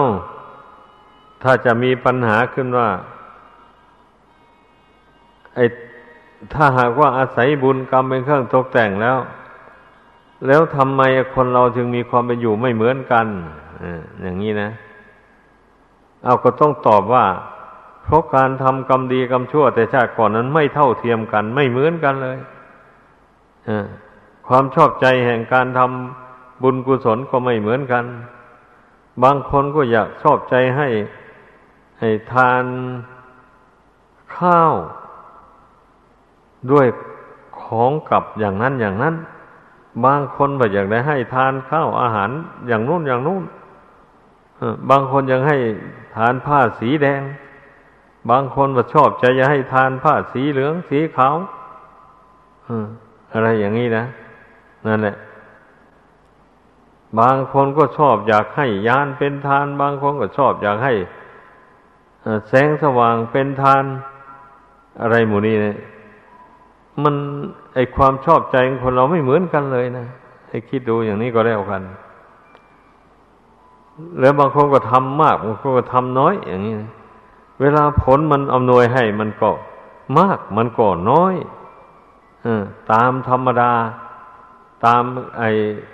[1.43, 2.89] ถ้าจะมีปัญหาขึ้นว่า
[5.55, 5.59] ไอ
[6.53, 9.17] ถ้าหากว่าอาศัยบุญกรรมเป็นเครื่องตกแต่งแล้ว
[10.47, 11.01] แล้วทำไม
[11.33, 13.25] คนเราจึงมีความเป็นอยู่ไม่เหมือนกัน
[14.21, 14.71] อย่างนี้นะ
[16.23, 17.25] เอาก็ต้องตอบว่า
[18.03, 22.37] เพราะการทำกรรมดีกรรมชั่ว แต่ชาติก่อนนั้นไม่เท่าเทียมกัน ไม่เหมือนกันเลย
[24.47, 28.05] ความชอบใจแห่งการทำบุญกุศลก็ไม่เหมือนกัน
[29.23, 30.87] บางคนก็อยากชอบใจให้
[31.99, 32.63] ให้ทาน
[34.35, 34.73] ข้าว
[36.72, 36.88] ด้วย
[37.62, 39.16] ของกับอย่างนั้นอย่างนั้น
[40.05, 42.30] บางคนแบบอยากได้ให้ทานข้าวอาหาร
[42.68, 43.43] อย่างนู้นอย่างนู้น
[44.89, 45.57] บางคนยังให้
[46.16, 47.22] ทานผ้าสีแดง
[48.30, 51.36] บางคนว่าชอบใจจะให้ทานผ้าสีเหลืองสีขาว
[53.34, 54.05] อะไรอย่างนี้นะ
[54.88, 55.16] นั่นแหละ
[57.20, 60.93] บางคนก็ชอบอยากให้ยานเป็นทาน บางคนก็ชอบอยากให้
[62.49, 63.84] แสงสว่างเป็นทาน
[65.01, 65.76] อะไรหมู่นี้เนี่ย
[67.03, 67.15] มัน
[67.73, 70.05] ไอความชอบใจของคนเราไม่เหมือนกันเลยนะ
[70.49, 71.81] ให้คิดดูอย่างนี้ก็แล้วกัน
[74.19, 76.89] แล้วบางคนก็ทำมากบางคนก็ทำน้อย อย่างนี้นะ
[77.61, 79.49] เวลาผลมันอำนวยให้มันก็
[80.17, 81.35] มาก มันก็น้อย
[82.45, 82.47] อ
[82.91, 83.71] ตามธรรมดา
[84.85, 85.03] ตาม
[85.37, 85.49] ไอ้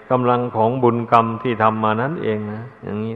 [0.09, 3.15] กำลังของบุญกรรมที่ทำมานั้นเองนะอย่างนี้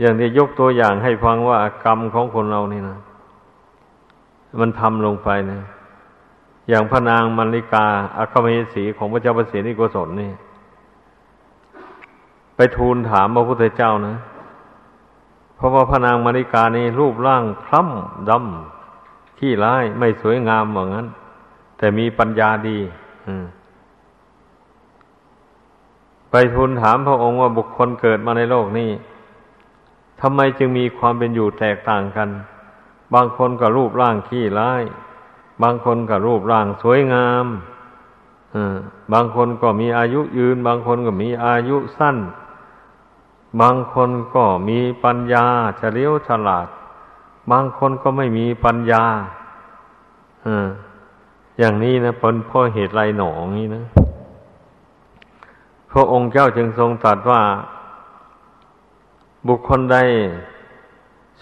[0.00, 2.98] อย่างที่ยกตัวอย่างให้ฟังว่ากรรมของคนเรานี่นะ
[4.60, 5.60] มันทำลงไปนะ
[6.68, 7.86] อย่างพระนางมัลิกา
[8.18, 10.32] อัคเมสีของพระเจ้าประสิทธิโกศลนี่
[12.56, 14.16] ไปทูลถามพระพุทธเจ้านะ
[15.56, 21.06] เพราะว่าพระนางมัลิกานี่รูปร่างคล้ำดำขี้ร้ายไม่สวยงามเหมือนนั้น
[21.78, 22.78] แต่มีปัญญาดี
[26.30, 28.90] ไปทูลถามพระองค์ว่าบุคคลเกิดมาในโลกนี้
[30.20, 32.28] ทำไมจึงมีความเป็นอยู่แตกต่างกัน
[33.14, 34.82] บางคนก็รูปร่างขี้ร้าย
[35.62, 37.46] บางคนก็รูปร่างสวยงาม
[39.12, 42.16] บางคนก็มีอายุยืน บางคนก็มีอายุสั้น
[43.60, 45.46] บางคนก็มีปัญญา
[45.78, 46.68] เฉลียวฉลาด
[47.50, 49.04] บางคนก็ไม่มีปัญญา
[51.58, 53.84] อย่างนี้นะเป็นเพราะเหตุไรหนองนี้นะ
[55.90, 57.42] พระองค์เจ้าจึงทรงตรัสว่า
[59.48, 59.98] บุคคลใด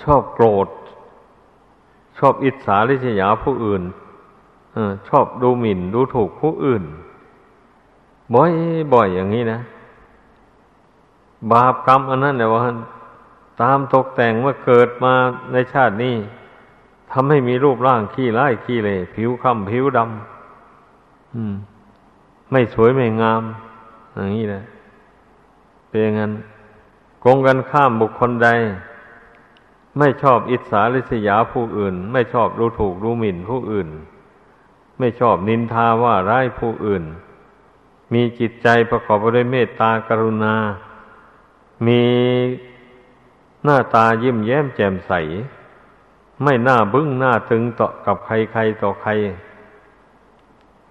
[0.02, 0.68] ชอบโกรธ
[2.18, 3.82] ชอบอิจฉาริษยาผู้อื่น
[4.76, 6.82] อชอบดูหมิ่นดูถูกผู้อื่น
[8.34, 8.50] บ่อย
[8.92, 9.60] บ่อยอย่างนี้นะ
[11.52, 12.60] บาปกรรมอันนั้นแหละว่า
[13.62, 15.12] ตามตกแต่งว่าเกิดมา
[15.52, 16.14] ในชาตินี้
[17.12, 23.42] ทำให้มีรูปร่างขี้ร้ายขี้เลยผิวค้ำผิวดำไม่สวยไม่งาม
[24.14, 24.62] อย่างนี้นะ
[25.88, 26.32] เป็นอย่างนั้น
[27.24, 28.48] กงกันข้ามบุคคลใด
[29.98, 33.88] ไม่ชอบอิจฉาริษยาผู้อื่น ไม่ชอบรู้ถูกรู้หมิ่นผู้อื่น
[34.98, 37.04] ไม่ชอบนินทาว่าร้ายผู้อื่น
[38.12, 40.54] มีจิตใจประกอบไปด้วยเมตตากรุณา
[41.86, 42.02] มี
[43.64, 45.12] หน้าตายิ้มแย้มแจ่มใส
[46.42, 49.10] ไม่หน้าบึ้งหน้าตึงต่อกับใครใครต่อใคร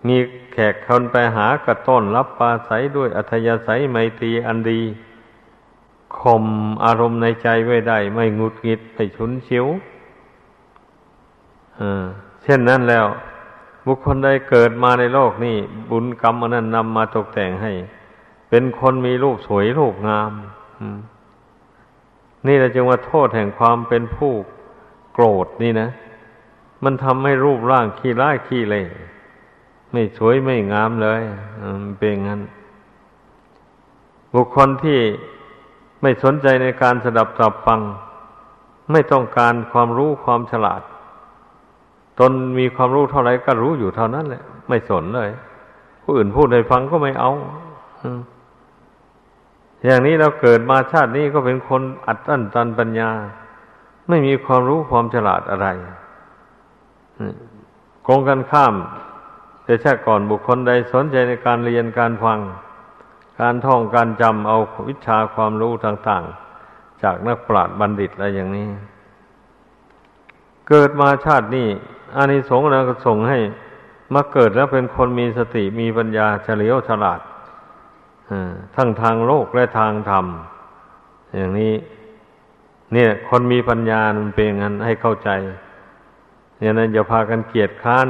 [0.07, 0.17] มี
[0.51, 4.81] แขกคนไปหากระต้อนรับปลาใสด้วยอัธยาศัยไมตรีอันดี
[6.19, 6.45] ข่ม
[6.85, 9.67] อารมณ์ในใจไว้ได้ ไม่งุดงิดไม่ฉุนเฉียว
[12.43, 13.05] เช่นนั้นแล้ว
[13.85, 15.57] บุคคลใดเกิดมาในโลกนี้
[15.89, 17.71] บุญกรรมอันนั้นนำมาตกแต่งให้
[18.49, 20.31] เป็นคนมีรูปสวยรูปงาม
[22.47, 24.33] นี่แหละจึงว่าโทษแห่งความเป็นผู้
[25.13, 25.89] โกรธนี่นะ
[26.83, 28.85] มันทำให้รูปร่างขี้ร้ายขี้เลย
[29.91, 31.21] ไม่สวยไม่งามเลย
[31.97, 32.41] เป็นงั้น
[34.33, 34.99] บุคคลที่
[36.01, 37.79] ไม่สนใจในการสดับตับฟัง
[38.91, 40.81] ไม่ต้องการความรู้ความฉลาด
[42.19, 45.31] ตนมีความรู้เท่าไรก็รู้อยู่เท่านั้นแหละ ไม่สนเลย
[46.03, 47.31] ผู้อื่นพูดให้ฟังก็ไม่เอา
[49.85, 53.11] อย่างนี้เราเกิดมาชาตินี้ก็เป็นคนอัดอั้นตันปัญญา
[54.09, 55.67] ไม่มีความรู้ความฉลาดอะไร
[58.07, 58.73] กงกันข้าม
[59.63, 62.39] แต่ชาติก่อนบุคคลใดสนใจในการเรียนการฟัง
[63.41, 64.57] การท่องการจำเอา
[64.89, 66.23] วิชาความรู้ต่าง
[66.63, 68.67] ๆ จากนักปราชญ์บัณฑิตอะไรอย่างนี้
[70.69, 71.67] เกิดมาชาตินี้
[72.15, 73.39] อานิสงส์แล้วก็ส่งให้
[74.13, 77.19] มาเกิดแล้วเป็นคนมีสติมีปัญญาเฉลียวฉลาด
[78.75, 80.25] ทั้งทางโลกและทางธรรม
[81.35, 81.73] อย่างนี้
[82.93, 85.29] เนี่ย คนมีปัญญามันเป็นงั้นให้เข้าใจ
[86.59, 88.07] อย่างนั้นอย่าพากันเกียดค้าน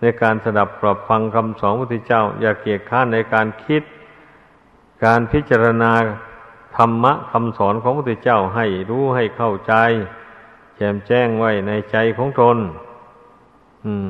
[0.00, 3.82] ในการสดับปรับฟังคำสอนพระพุทธเจ้า อย่าเกียดค้านในการคิด
[5.04, 5.92] การพิจารณา
[6.76, 9.74] ธรรมะคำสอนของพระพุทธเจ้าให้รู้ให้เข้าใจ
[10.76, 12.56] แจ่มแจ้งไว้ในใจของตน
[13.84, 14.06] อืม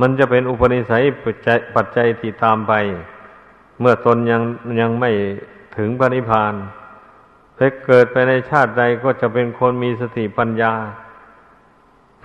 [0.00, 2.72] มันจะเป็นอุปนิสัยปัจจัยปัจจยที่ตามไป
[3.80, 4.42] เมื่อตนยัง
[4.80, 5.10] ยังไม่
[5.76, 6.54] ถึงปณิพาน
[7.56, 10.72] ไปเกิดไปในชาติใดก็จะเป็นคนมีสติปัญญา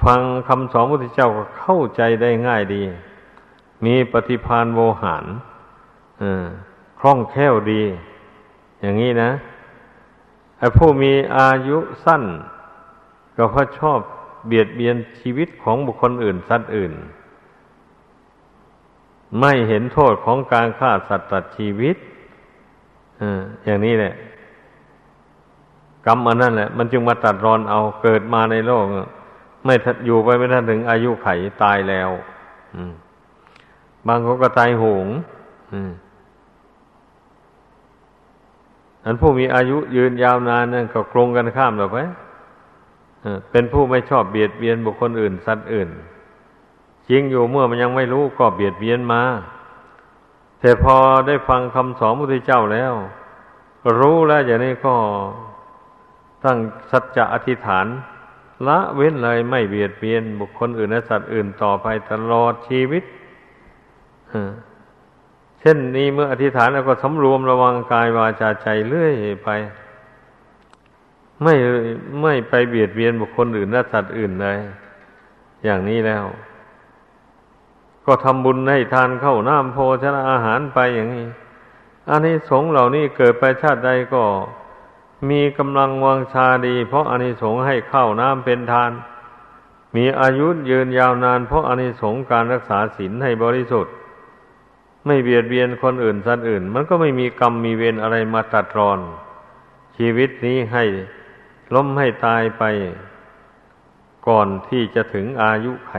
[0.04, 2.84] ฟังคำสอนพระพุทธเจ้าก็เข้าใจได้ง่ายดี
[3.86, 5.26] มีปฏิพานโวหาร
[7.02, 7.84] คล่องแคล่วดี
[8.82, 9.32] อย่างนี้นะ
[10.58, 12.24] ไอ้ผู้มีอายุสั้น
[13.38, 14.00] ก็เพราะชอบ
[14.48, 16.94] เบียดเบียนชีวิตของบุคคลอื่น สัตว์อื่น
[19.40, 21.96] ไม่เห็นโทษของการฆ่าสัตว์ตัดชีวิต
[23.64, 24.14] อย่างนี้แหละ
[26.06, 28.86] กรรมอันนั้นแหละ มันจึงมาตัดรอนเอาเกิดมาในโลก
[29.66, 29.76] ไม่
[30.06, 31.28] อยู่ไปไม่ทันถึงอายุไข
[31.64, 32.10] ตายแล้ว
[34.08, 35.08] บางคนก็ตายโหง
[39.06, 42.00] อันผู้มีอายุยืนยาวนานนั่นก็กรงกันข้ามหรอกไหม
[43.52, 45.90] เป็นผู้ไม่ชอบเบียดเบียนบุคคลอื่น สัตว์อื่น
[47.10, 49.24] จริงอยู่เมื่อมันยังไม่รู้ก็เบียดเบียนมา
[50.60, 50.96] แต่พอ
[51.28, 52.94] ได้ฟังคำสอนพระพุทธเจ้าแล้ว
[54.00, 54.96] รู้แล้วอย่างนี้ก็
[56.44, 56.58] ตั้ง
[56.92, 57.88] สัจจะอธิษฐาน
[58.68, 63.04] ละเว้นเลยไม่เบียดเบียนบุคคลอื่นและสัตว์อื่นต่อไปตลอดชีวิต
[65.62, 69.50] เช่นนี้เมื่ออธิษฐานแล้วก็สำรวมระวังกายวาจาใจเรื่อยไป
[71.44, 71.54] ไม่
[72.22, 74.60] ไม่ไปเบียดเบียนบุคคลอื่นและสัตว์อื่นเลย
[75.66, 76.26] อย่างนี้แล้ว
[78.06, 81.28] ก็ทำบุญให้ทานเข้าน้ำโพชนะอาหารไปอย่างนี้
[82.10, 84.24] อันนี้สงเหล่านี้เกิดไปชาติใดก็
[85.30, 88.92] มีกำลังวังชาดี เพราะอานิสงส์ให้เข้าน้ำเป็นทาน
[89.96, 93.94] มีอายุยืนยาวนาน เพราะอานิสงส์การรักษาศีลให้บริสุทธิ์
[95.06, 99.00] ไม่เบียดเบียนคนอื่นสัตว์อื่น มันก็ไม่มีกรรมมีเวรอะไรมาตัดรอน
[99.98, 100.84] ชีวิตนี้ให้
[101.76, 102.64] ล้มให้ตายไป
[104.28, 105.94] ก่อนที่จะถึงอายุไข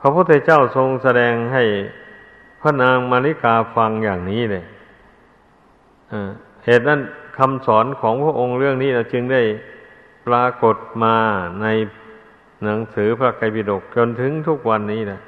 [0.00, 1.64] พระพุทธเจ้าทรงแสดงให้
[2.60, 4.64] พระนางมาริกาฟังอย่างนี้เลย
[6.64, 7.00] เหตุนั้น
[7.38, 9.42] คำสอนของพระองค์เรื่องนี้เราจึงได้
[10.26, 11.16] ปรากฏมา
[11.62, 11.66] ใน
[12.64, 15.20] หนังสือพระไตรปิฎกจนถึงทุกวันนี้นะ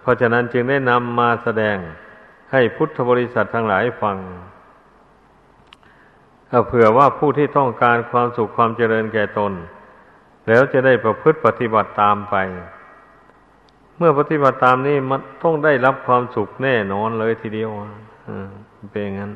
[0.00, 1.76] เพราะฉะนั้นจึงได้นำมาแสดง
[2.52, 4.16] ให้พุทธบริษัททั้งหลายฟัง
[6.66, 9.52] เผื่อว่าผู้ที่ต้องการความสุขความเจริญแก่ตน
[10.48, 12.36] แล้วจะได้ประพฤติปฏิบัติตามไป
[13.96, 17.70] เมื่อปฏิบัติตามนี้มันต้องได้รับความสุขแน่นอนเลยทีเดียว
[18.90, 19.32] เป็นอย่างนั้น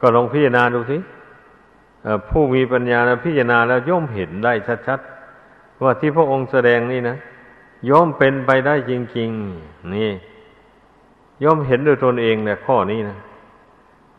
[0.00, 0.98] ก็ลองพิจารณาดูสิ
[2.28, 4.52] ผู้มีปัญญาพิจารณาแล้วย่อมเห็นได้
[4.86, 7.16] ชัดๆว่าที่พระองค์แสดงนี่นะ
[7.88, 9.30] ย่อมเป็นไปได้จริง
[9.62, 10.10] ๆ นี่
[11.44, 13.18] ย่อมเห็นด้วยตนเองเนี่ยข้อนี้นะ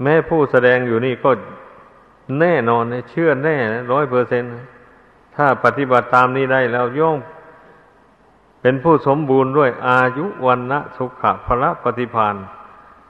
[0.02, 1.32] แม้ผู้แสดงอยู่นี่ก็
[2.40, 3.56] แน่นอนเชื่อแน่
[3.92, 4.44] ร้อยเปอร์เซ็น
[5.36, 7.18] ถ้าปฏิบัติตามนี้ได้แล้วย่อม
[8.62, 12.36] เป็นผู้สมบูรณ์ด้วยอายุวันนะสุขะพระปฏิพาน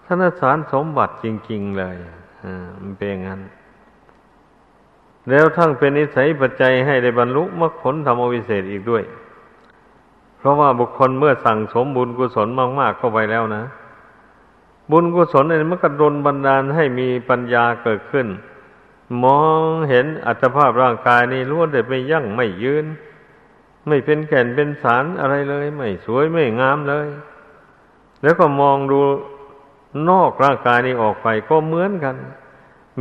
[0.06, 1.96] ธนสารสมบัติจริง ๆ เลย
[2.44, 3.42] อ่ามันเป็นงั้น
[5.30, 9.04] แล้วทั้งเป็นนิสัยปัจจัยให้ได้บรรลุมรรคผลธรรมวิเศษอีกด้วย
[10.46, 12.48] ราะว่าบุคคลเมื่อสั่งสมบุญกุศล
[12.80, 13.64] มาก ๆ เข้าไปแล้วนะ
[14.92, 18.28] บุญกุศลนี่มันก็ดลบันดาลให้มีปัญญาเกิดขึ้น
[19.24, 22.86] มองเห็นอัตภาพร่างกายนี่ล้วนแต่ไม่ยั่งไม่ยืน
[23.88, 27.08] ไม่เป็นแก่นเป็นสารอะไรเลย ไม่สวยไม่งามเลย
[28.24, 29.00] แล้วก็มองดู
[30.10, 32.16] นอกร่างกายนี้ออกไปก็เหมือนกัน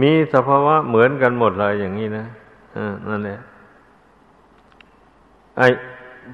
[0.03, 2.27] มีสภาวะเหมือนกันหมดเลยอย่างนี้นะ
[2.77, 3.39] อ่านั่นแหละ
[5.59, 5.63] ไอ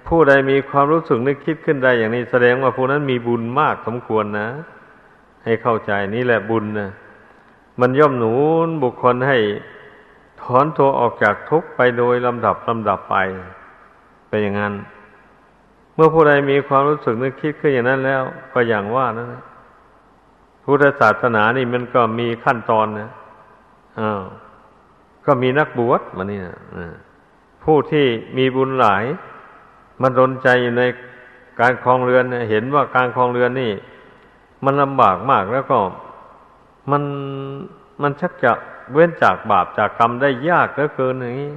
[0.09, 4.49] ผู้ใดมีความรู้สึกนึกคิดขึ้นได้อย่างนี้ แสดงว่าผู้นั้นมีบุญมากสมควรนะ
[5.45, 6.91] ให้เข้าใจนี่แหละบุญนะ
[7.81, 8.35] มันย่อมหนุ
[8.67, 9.39] นบุคคลให้
[10.43, 13.17] ถอนตัวออกจากทุกข์ไปโดยลำดับลำดับไป
[14.29, 14.75] เป็นอย่างนั้น
[15.95, 18.23] เมื่อผู้ใดมีความรู้สึกนึกคิดขึ้นอย่างนั้นแล้ว
[18.53, 19.27] ก็อย่างว่านะ
[20.65, 23.11] พุทธศาสนานี่มันก็มีขั้นตอนนะ
[24.01, 24.23] อ้าว
[25.27, 26.57] ก็มีนักบวชมานี่นะ
[27.65, 29.05] ผู้ที่มีบุญหลาย
[30.03, 30.83] มันรนใจอยู่ใน
[31.61, 33.73] การคลองเรือนเห็นว่าการคลองเรือนนี่
[34.65, 35.79] มันลำบากมากแล้วก็
[36.91, 37.03] มัน
[38.03, 38.53] มันชักจะ
[38.93, 41.53] เว้นจากบาปจากกรรมได้ยากเหลือเกินอย่างนี้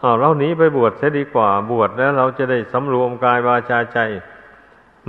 [0.00, 3.98] เอาเราหนีไปบวชเสียดีกว่าบวชแล้วเราจะได้สำรวมกายวาจาใจ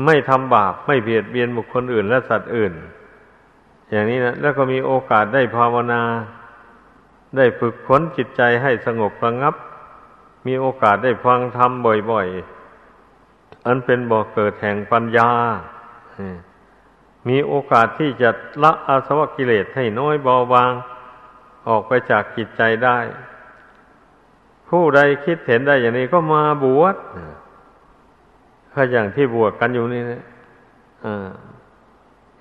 [0.06, 2.74] ไม่ทำบาปไม่เบียดเบียนบุคคลอื่นและสัตว์อื่น
[3.92, 6.02] อย่างนี้นะแล้วก็มีโอกาสได้ภาวนา
[7.38, 9.56] ได้ฝึกขนจิตใจให้สงบระงับ
[10.46, 11.72] มีโอกาสได้ฟังธรรม
[12.12, 15.30] บ่อยๆ อันเป็นบ่อกเกิดแห่งปัญญา
[17.28, 18.30] มีโอกาสที่จะ
[18.64, 20.72] ละอาสวะกิเลสให้น้อยเบาบาง
[21.68, 23.00] ออกไปจากจิตใจได้
[24.70, 26.96] ผู้ใดคิดเห็นได้อย่างนี้ก็มาบวช
[28.72, 30.24] ถ้าอย่างที่บวชกันอยู่นี่นะ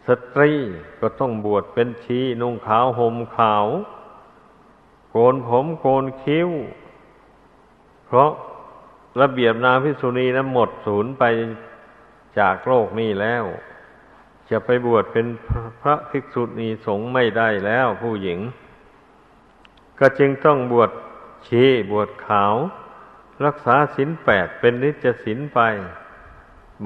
[0.06, 0.52] สตรี
[1.00, 3.66] ก็ต้องบวชเป็นชีนุ่งขาวห่มขาว
[5.10, 6.50] โกนผมโกนคิ้ว
[8.16, 8.32] ราะ
[9.20, 11.24] ระเบียบนาพิสุนีนะหมดศูนย์ไป
[12.38, 13.44] จากโลกนี้แล้ว
[14.50, 15.26] จะไปบวชเป็น
[15.82, 18.38] พระภิกษุณีสงฆ์ไม่ได้แล้วผู้หญิง
[19.98, 20.90] ก็จึงต้องบวช
[21.46, 22.54] ชีบวชขาว
[23.44, 25.60] รักษาศีลแปดเป็นนิจศีลไป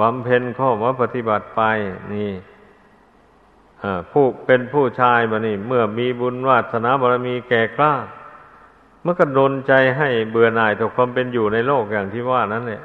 [0.01, 1.63] บำเพ็ญข้อวัดปฏิบัติไป
[2.15, 2.33] นี่
[4.11, 7.95] ผู้เป็นผู้ชายมานี่ เมื่อมีบุญวาสนาบารมีแก่กล้า
[9.05, 12.83] มันก็ดนใจให้เบื่อหน่ายต่อความเป็นอยู่ในโลกอย่างที่ว่านั้นเนี่ย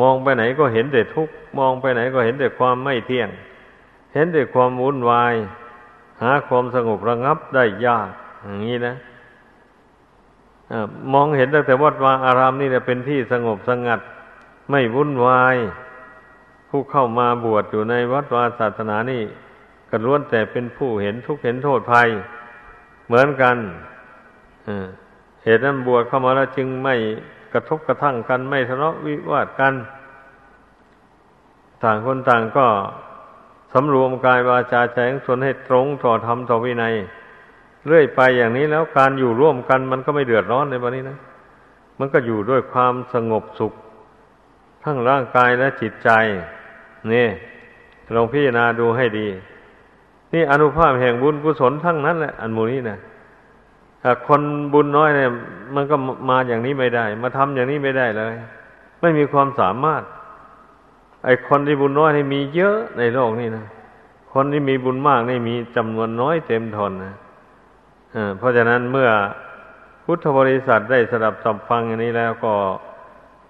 [0.00, 3.28] มองไปไหนก็เห็นแต่ทุกข์มองไปไหนก็เห็นแต่ความไม่เที่ยง
[4.14, 5.34] เห็นแต่ความวุ่นวาย
[6.22, 8.10] หาความสงบระงับได้ยาก
[8.44, 8.94] อย่างนี้นะ
[10.70, 10.72] อ
[11.12, 14.00] มองเห็นตั้งแต่วัดวาอารามนี่เนี่ยเป็นที่สงบสงัด
[14.70, 15.56] ไม่วุ่นวาย
[16.68, 19.22] ผู้เข้ามาบวชอยู่ในวัดวาศาสนานี่
[19.90, 22.08] ก็ล้วนแต่เป็นผู้เห็นทุกข์เห็นโทษภัย
[23.06, 23.56] เหมือนกัน
[25.44, 26.94] เหตุนั้นบวชเข้ามาแล้วจึงไม่
[27.52, 29.74] กระทบกระทั่งกันไม่ทะเลาะวิวาทกัน
[31.82, 32.66] ต่างคนต่างก็
[33.72, 36.94] สำรวมกายวาจาใจของตนให้ตรงต่อธรรมต่อวินัย
[37.86, 41.18] เรื่อยไปอย่างนี้แล้วการอยู่ร่วมกันมันก็ไม่เดือดร้อนในวันนี้นะ
[41.98, 43.72] มันก็อยู่ด้วยความสงบสุข
[44.84, 46.10] ทั้งร่างกายและจิตใจ
[47.12, 47.26] นี่
[48.14, 49.28] ลองพิจารณาดูให้ดี
[50.32, 52.98] นี่อนุภาพแห่งบุญกุศลทั้งนั้นแหละอันมูนี้นะ
[54.26, 54.42] คน
[54.72, 55.30] บุญน้อยเนี่ย
[55.74, 55.96] มันก็
[56.28, 58.34] มาอย่างนี้ไม่ได้ มาทำอย่างนี้ไม่ได้เลย
[59.00, 60.02] ไม่มีความสามารถ
[61.24, 63.66] ไอ้คนที่บุญน้อยนี่มีเยอะในโลกนี้นะ
[64.32, 67.14] คนที่มีบุญมากนี่มีจำนวนน้อยเต็มทนนะ
[68.38, 69.08] เพราะฉะนั้นเมื่อ
[70.04, 72.54] พุทธบริษัทได้สดับสัมฟังอย่างนี้แล้วก็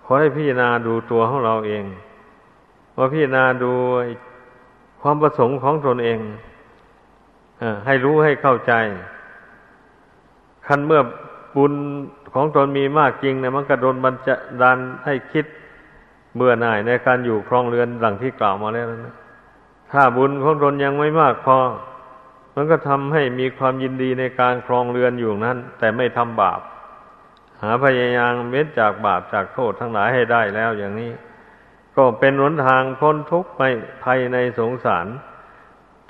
[0.05, 1.85] ขอให้พิจารณาดูตัวของเราเอง
[2.97, 3.73] ว่าพิจารณาดู
[5.03, 6.19] ความประสงค์ของตนเอง
[7.87, 8.73] ให้รู้ให้เข้าใจ
[10.69, 11.03] คันเมื่อ
[11.57, 11.73] บุญ
[12.35, 15.45] ของตนมีมากจริงเนี่ยมันกระโดนบันจะดันให้คิด
[16.35, 19.15] เบื่อหน่ายในการอยู่ครองเรือนหลังที่กล่าวมาแล้วนะ
[19.93, 21.59] ถ้าบุญของตนยังไม่มากพอ
[22.55, 26.61] มันก็ทำให้มีความยินดีในการครองเรือนอยู่นั้น แต่ไม่ทำบาป
[27.63, 31.13] หาพยายามเว้นจากบาปจากโทษทั้งหลายให้ได้แล้วอย่างนี้
[31.97, 33.63] ก็เป็นหนทางพ้นทุกข์ไป
[34.05, 35.07] ภายในสงสาร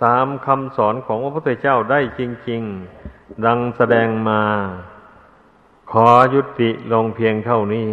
[0.05, 2.98] ตามคำสอนของพระพุทธเจ้าได้จริง ๆ
[3.45, 4.43] ดังแสดงมา
[5.91, 7.89] ขอยุติลงเพียงเท่านี้